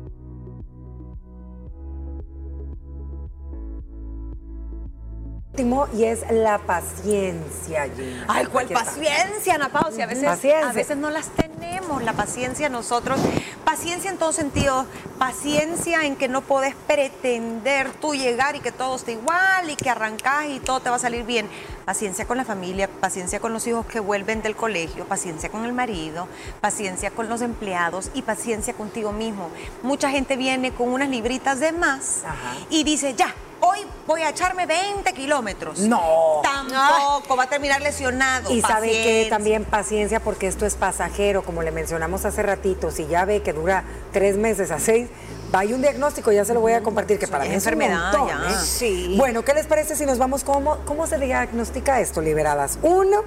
Y 5.56 6.04
es 6.06 6.24
la 6.32 6.58
paciencia, 6.58 7.88
Gina. 7.96 8.26
Ay, 8.28 8.48
¿cuál 8.48 8.66
paciencia, 8.70 9.54
Ana 9.54 9.70
Pau? 9.70 9.86
a 9.86 10.06
veces, 10.08 10.24
a 10.64 10.74
veces 10.74 10.98
no 10.98 11.12
las 11.12 11.30
tenemos, 11.30 12.02
la 12.02 12.14
paciencia 12.14 12.70
nosotros. 12.70 13.20
Paciencia 13.64 14.10
en 14.10 14.18
todo 14.18 14.34
sentido, 14.34 14.88
paciencia 15.20 16.06
en 16.06 16.16
que 16.16 16.28
no 16.28 16.42
puedes 16.42 16.74
pretender 16.74 17.92
tú 17.92 18.16
llegar 18.16 18.56
y 18.56 18.62
que 18.62 18.72
todo 18.72 18.96
esté 18.96 19.12
igual 19.12 19.70
y 19.70 19.76
que 19.76 19.92
arrancas 19.92 20.48
y 20.48 20.60
todo 20.60 20.80
te 20.80 20.90
va 20.90 20.96
a 20.96 21.00
salir 21.00 21.24
bien. 21.24 21.48
Paciencia 21.86 22.26
con 22.26 22.38
la 22.38 22.46
familia, 22.46 22.88
paciencia 22.88 23.40
con 23.40 23.54
los 23.54 23.68
hijos 23.68 23.86
que 23.86 24.00
vuelven 24.00 24.42
del 24.42 24.56
colegio, 24.56 25.06
paciencia 25.06 25.50
con 25.50 25.66
el 25.66 25.74
marido, 25.74 26.28
paciencia 26.62 27.12
con 27.12 27.30
los 27.30 27.42
empleados 27.42 28.10
y 28.16 28.24
paciencia 28.24 28.74
contigo 28.74 29.12
mismo. 29.12 29.50
Mucha 29.84 30.10
gente 30.10 30.36
viene 30.36 30.72
con 30.72 30.90
unas 30.90 31.10
libritas 31.10 31.60
de 31.60 31.74
más 31.74 32.24
y 32.72 32.84
dice, 32.84 33.14
ya, 33.14 33.36
hoy 33.64 33.80
voy 34.06 34.22
a 34.22 34.30
echarme 34.30 34.66
20 34.66 35.12
kilómetros. 35.14 35.80
No. 35.80 36.42
Tampoco, 36.44 37.36
va 37.36 37.44
a 37.44 37.50
terminar 37.50 37.82
lesionado. 37.82 38.52
Y 38.52 38.62
sabe 38.62 38.88
que 38.88 39.28
también 39.30 39.64
paciencia 39.64 40.20
porque 40.20 40.48
esto 40.48 40.66
es 40.66 40.76
pasajero, 40.76 41.44
como 41.44 41.64
le 41.64 41.72
mencionamos 41.72 42.26
hace 42.26 42.44
ratito, 42.44 42.92
si 42.92 43.08
ya 43.08 43.26
ve 43.26 43.42
que 43.42 43.54
dura 43.54 43.84
tres 44.12 44.38
meses 44.38 44.72
a 44.72 44.80
seis, 44.80 45.10
hay 45.60 45.72
un 45.74 45.82
diagnóstico, 45.82 46.32
ya 46.32 46.46
se 46.46 46.54
lo 46.54 46.62
voy 46.62 46.74
a 46.74 46.82
compartir, 46.82 47.20
que 47.20 47.28
para 47.28 47.44
mí 47.44 47.52
es 47.52 47.56
enfermedad. 47.56 48.14
¿eh? 48.16 48.56
Sí. 48.64 49.16
Bueno, 49.18 49.44
¿qué 49.44 49.54
les 49.54 49.68
parece 49.68 49.96
si 49.96 50.06
nos 50.06 50.18
vamos? 50.18 50.44
¿Cómo, 50.44 50.78
¿Cómo 50.86 51.06
se 51.06 51.18
diagnostica 51.20 52.00
esto, 52.00 52.22
liberadas? 52.22 52.80
Uno, 52.82 53.24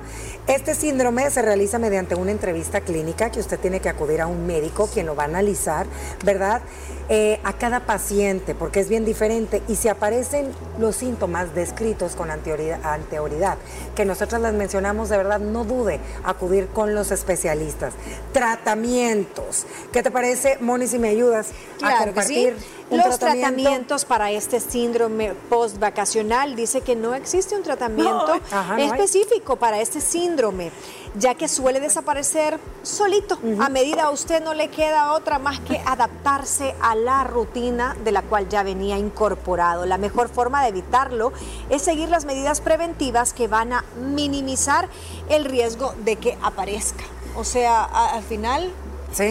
este 0.47 0.75
síndrome 0.75 1.31
se 1.31 1.43
realiza 1.43 1.79
mediante 1.79 2.15
una 2.15 2.33
entrevista 2.33 2.81
clínica 2.81 3.31
que 3.31 3.39
usted 3.39 3.61
tiene 3.61 3.81
que 3.81 3.89
acudir 3.89 4.21
a 4.21 4.27
un 4.27 4.47
médico 4.47 4.89
quien 4.93 5.07
lo 5.07 5.15
va 5.15 5.25
a 5.25 5.27
analizar, 5.27 5.87
¿verdad? 6.25 6.63
Eh, 7.09 7.41
a 7.45 7.53
cada 7.53 7.87
paciente, 7.87 8.57
porque 8.57 8.81
es 8.81 8.89
bien 8.89 9.05
diferente. 9.05 9.63
Y 9.69 9.77
si 9.77 9.89
aparecen 10.27 10.53
los 10.79 10.97
síntomas 10.97 11.55
descritos 11.55 12.17
con 12.17 12.31
anterioridad, 12.31 13.59
que 13.95 14.05
nosotros 14.05 14.41
les 14.41 14.53
mencionamos, 14.55 15.09
de 15.09 15.17
verdad, 15.17 15.39
no 15.39 15.65
dude 15.65 16.01
acudir 16.25 16.69
con 16.69 16.95
los 16.95 17.11
especialistas. 17.11 17.95
Tratamientos. 18.33 19.67
¿Qué 19.93 20.03
te 20.03 20.11
parece, 20.11 20.59
Moni, 20.61 20.87
si 20.87 20.99
me 20.99 21.09
ayudas 21.09 21.51
a 21.83 22.05
compartir? 22.05 22.57
Los 22.91 23.19
tratamientos 23.19 24.05
para 24.05 24.31
este 24.31 24.61
síndrome 24.61 25.33
postvacacional 25.49 26.55
dice 26.55 26.83
que 26.83 26.95
no 26.95 27.15
existe 27.15 27.57
un 27.57 27.63
tratamiento 27.63 28.41
específico 28.79 29.57
para 29.57 29.81
este 29.81 30.01
síndrome, 30.01 30.71
ya 31.19 31.35
que 31.35 31.49
suele 31.49 31.81
desaparecer 31.81 32.61
solito. 32.83 33.39
A 33.61 33.69
medida 33.69 34.05
a 34.05 34.11
usted 34.11 34.43
no 34.43 34.55
le 34.55 34.69
queda 34.69 35.13
otra 35.15 35.39
más 35.39 35.59
que 35.61 35.79
adaptarse 35.85 36.75
a 36.81 36.95
la 36.95 37.25
rutina 37.25 37.97
de 38.05 38.13
la 38.13 38.23
cual 38.23 38.49
ya 38.49 38.63
venía 38.63 38.97
incorporado. 38.97 39.85
La 39.85 39.99
mejor 39.99 40.29
forma 40.29 40.63
de 40.63 40.69
evitarlo 40.69 41.33
es 41.71 41.83
seguir 41.83 42.09
las 42.09 42.25
medidas 42.25 42.61
preventivas 42.61 43.33
que 43.33 43.49
van 43.49 43.73
a 43.73 43.85
minimizar 44.01 44.89
el 45.29 45.45
riesgo 45.45 45.93
de 46.05 46.17
que 46.17 46.39
aparezca. 46.41 47.05
O 47.35 47.45
sea, 47.45 47.85
al 47.85 48.23
final 48.23 48.71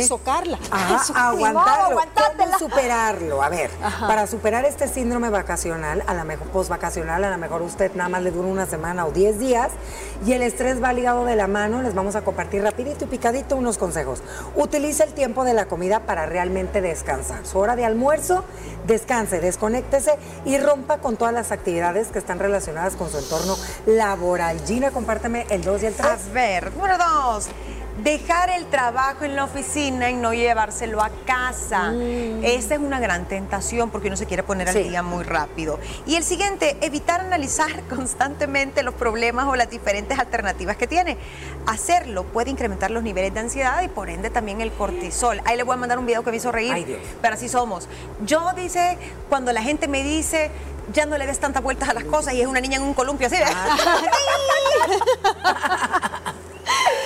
socarla. 0.08 0.60
aguantarlo. 0.72 2.02
¿Cómo 2.38 2.58
superarlo? 2.60 3.44
A 3.44 3.50
ver, 3.50 3.70
para 4.00 4.28
superar 4.28 4.66
este 4.66 4.88
síndrome 4.88 5.30
vacacional, 5.30 6.04
a 6.08 6.14
la 6.14 6.24
mejor 6.24 6.48
post-vacacional, 6.48 7.24
a 7.24 7.30
lo 7.30 7.38
mejor 7.38 7.62
usted 7.62 7.92
nada 7.96 8.10
más 8.10 8.22
le 8.24 8.32
dura 8.32 8.48
una 8.48 8.66
semana 8.66 9.06
o 9.06 9.12
10 9.12 9.40
días 9.40 9.72
y 10.26 10.34
el 10.34 10.42
estrés 10.42 10.82
va 10.82 10.94
ligado 10.94 11.26
de 11.26 11.36
la 11.36 11.48
mano, 11.48 11.82
les 11.82 11.94
vamos 11.94 12.16
a 12.16 12.22
compartir 12.24 12.64
rapidito 12.64 13.06
y 13.06 13.08
picadito 13.08 13.56
unos 13.56 13.78
consejos. 13.78 14.22
Utilice 14.56 15.04
el 15.04 15.14
tiempo 15.14 15.44
de 15.44 15.54
la 15.54 15.66
comida 15.66 16.02
para 16.02 16.26
realmente 16.26 16.82
descansar. 16.82 17.46
Su 17.46 17.60
hora 17.60 17.76
de 17.76 17.86
almuerzo, 17.86 18.44
descanse, 18.88 19.40
desconéctese 19.40 20.18
y 20.46 20.58
rompa 20.58 20.98
con 20.98 21.18
todas 21.18 21.34
las 21.34 21.52
actividades 21.52 22.08
que 22.08 22.20
están 22.20 22.40
relacionadas 22.40 22.96
con 22.96 23.10
su 23.10 23.18
entorno 23.18 23.58
laboral. 23.86 24.60
Gina, 24.66 24.92
compárteme 24.92 25.46
el 25.50 25.64
2 25.64 25.84
y 25.84 25.86
el 25.88 25.94
3. 25.94 26.08
A 26.08 26.18
ver, 26.34 26.74
número 26.76 26.98
2 26.98 27.50
dejar 28.04 28.50
el 28.50 28.66
trabajo 28.66 29.24
en 29.24 29.36
la 29.36 29.46
oficina 29.46 30.10
y 30.10 30.16
no 30.16 30.34
llevárselo 30.34 31.02
a 31.02 31.10
casa. 31.26 31.92
Mm. 31.92 32.44
Esa 32.44 32.76
es 32.76 32.80
una 32.80 33.00
gran 33.00 33.26
tentación 33.26 33.90
porque 33.90 34.08
uno 34.08 34.18
se 34.18 34.26
quiere 34.26 34.44
poner 34.44 34.70
al 34.70 34.76
día 34.76 35.02
muy 35.02 35.24
rápido. 35.24 35.80
Y 36.06 36.16
el 36.16 36.24
siguiente, 36.24 36.78
evitar 36.82 37.22
analizar 37.22 37.84
constantemente 37.90 38.84
los 38.84 38.94
problemas 38.94 39.48
o 39.48 39.56
las 39.56 39.70
diferentes 39.70 40.20
alternativas 40.20 40.76
que 40.78 40.88
tiene. 40.88 41.18
Hacerlo 41.68 42.26
puede 42.26 42.52
incrementar 42.52 42.92
los 42.92 43.04
niveles 43.04 43.34
de 43.34 43.40
ansiedad 43.40 43.82
y 43.82 43.88
por 43.88 44.10
ende 44.10 44.30
también 44.30 44.62
el 44.62 44.72
cortisol. 44.72 45.42
Ahí 45.46 45.58
le 45.58 45.64
voy 45.64 45.76
a 45.76 45.78
mandar 45.78 45.98
un 45.98 46.06
video 46.06 46.24
que 46.24 46.32
me 46.32 46.38
hizo 46.38 46.52
reír, 46.52 47.00
pero 47.22 47.36
así 47.36 47.48
somos. 47.48 47.88
Yo 48.26 48.52
dice, 48.56 48.98
cuando 49.30 49.54
la 49.54 49.62
gente 49.62 49.88
me 49.88 50.04
dice, 50.04 50.52
ya 50.94 51.06
no 51.06 51.18
le 51.18 51.26
des 51.26 51.40
tantas 51.40 51.64
vueltas 51.64 51.90
a 51.90 51.94
las 51.94 52.04
cosas 52.04 52.34
y 52.34 52.42
es 52.42 52.48
una 52.48 52.60
niña 52.60 52.78
en 52.78 52.84
un 52.84 52.94
columpio 52.94 53.28
así. 53.28 53.38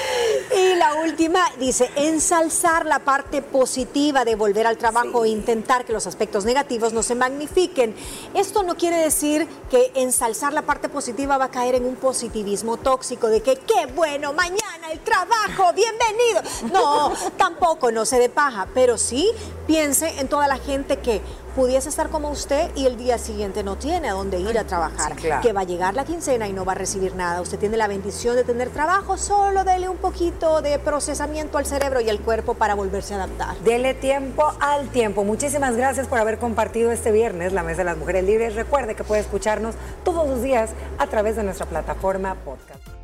Y 0.55 0.75
la 0.75 0.95
última 0.95 1.39
dice, 1.59 1.91
ensalzar 1.95 2.85
la 2.85 2.99
parte 2.99 3.41
positiva 3.41 4.25
de 4.25 4.35
volver 4.35 4.65
al 4.65 4.77
trabajo 4.77 5.23
e 5.23 5.29
intentar 5.29 5.85
que 5.85 5.93
los 5.93 6.07
aspectos 6.07 6.43
negativos 6.43 6.91
no 6.91 7.03
se 7.03 7.13
magnifiquen. 7.13 7.95
Esto 8.33 8.63
no 8.63 8.75
quiere 8.75 8.97
decir 8.97 9.47
que 9.69 9.91
ensalzar 9.95 10.53
la 10.53 10.63
parte 10.63 10.89
positiva 10.89 11.37
va 11.37 11.45
a 11.45 11.51
caer 11.51 11.75
en 11.75 11.85
un 11.85 11.95
positivismo 11.95 12.77
tóxico 12.77 13.27
de 13.27 13.41
que 13.41 13.57
qué 13.57 13.85
bueno, 13.93 14.33
mañana 14.33 14.91
el 14.91 14.99
trabajo, 14.99 15.71
bienvenido. 15.73 16.41
No, 16.73 17.13
tampoco, 17.37 17.91
no 17.91 18.05
se 18.05 18.17
de 18.17 18.29
paja, 18.29 18.67
pero 18.73 18.97
sí 18.97 19.29
piense 19.67 20.19
en 20.19 20.27
toda 20.27 20.47
la 20.47 20.57
gente 20.57 20.97
que 20.97 21.21
pudiese 21.59 21.89
estar 21.89 22.09
como 22.09 22.29
usted 22.29 22.71
y 22.73 22.85
el 22.85 22.95
día 22.95 23.17
siguiente 23.17 23.65
no 23.65 23.75
tiene 23.75 24.07
a 24.07 24.13
dónde 24.13 24.39
ir 24.39 24.57
a 24.57 24.63
trabajar, 24.63 25.13
que 25.41 25.51
va 25.51 25.61
a 25.61 25.63
llegar 25.65 25.93
la 25.93 26.05
quincena 26.05 26.47
y 26.47 26.53
no 26.53 26.63
va 26.63 26.71
a 26.71 26.75
recibir 26.75 27.15
nada. 27.15 27.41
Usted 27.41 27.59
tiene 27.59 27.75
la 27.75 27.89
bendición 27.89 28.37
de 28.37 28.45
tener 28.45 28.69
trabajo, 28.69 29.17
solo 29.17 29.65
dele 29.65 29.89
un 29.89 29.97
poquito 29.97 30.61
de 30.61 30.79
procesamiento 30.79 31.57
al 31.57 31.65
cerebro 31.65 31.99
y 31.99 32.09
al 32.09 32.21
cuerpo 32.21 32.53
para 32.53 32.75
volverse 32.75 33.13
a 33.13 33.17
adaptar. 33.17 33.57
Dele 33.57 33.93
tiempo 33.93 34.53
al 34.61 34.87
tiempo. 34.87 35.25
Muchísimas 35.25 35.75
gracias 35.75 36.07
por 36.07 36.19
haber 36.19 36.39
compartido 36.39 36.93
este 36.93 37.11
viernes 37.11 37.51
la 37.51 37.61
Mesa 37.61 37.79
de 37.79 37.83
las 37.83 37.97
Mujeres 37.97 38.23
Libres. 38.23 38.55
Recuerde 38.55 38.95
que 38.95 39.03
puede 39.03 39.19
escucharnos 39.19 39.75
todos 40.05 40.29
los 40.29 40.41
días 40.41 40.69
a 40.97 41.07
través 41.07 41.35
de 41.35 41.43
nuestra 41.43 41.65
plataforma 41.65 42.35
podcast. 42.35 42.98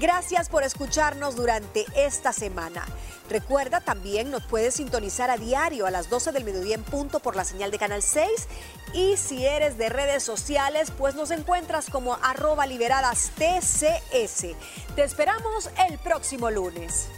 Gracias 0.00 0.48
por 0.48 0.62
escucharnos 0.62 1.36
durante 1.36 1.84
esta 1.94 2.32
semana. 2.32 2.86
Recuerda 3.28 3.82
también 3.82 4.30
nos 4.30 4.42
puedes 4.44 4.72
sintonizar 4.72 5.28
a 5.30 5.36
diario 5.36 5.84
a 5.84 5.90
las 5.90 6.08
12 6.08 6.32
del 6.32 6.42
mediodía 6.42 6.76
en 6.76 6.82
punto 6.82 7.20
por 7.20 7.36
la 7.36 7.44
señal 7.44 7.70
de 7.70 7.78
Canal 7.78 8.02
6 8.02 8.30
y 8.94 9.18
si 9.18 9.44
eres 9.44 9.76
de 9.76 9.90
redes 9.90 10.22
sociales 10.22 10.90
pues 10.96 11.14
nos 11.16 11.30
encuentras 11.30 11.90
como 11.90 12.14
arroba 12.14 12.66
liberadas 12.66 13.30
TCS. 13.36 14.56
Te 14.96 15.04
esperamos 15.04 15.68
el 15.86 15.98
próximo 15.98 16.50
lunes. 16.50 17.10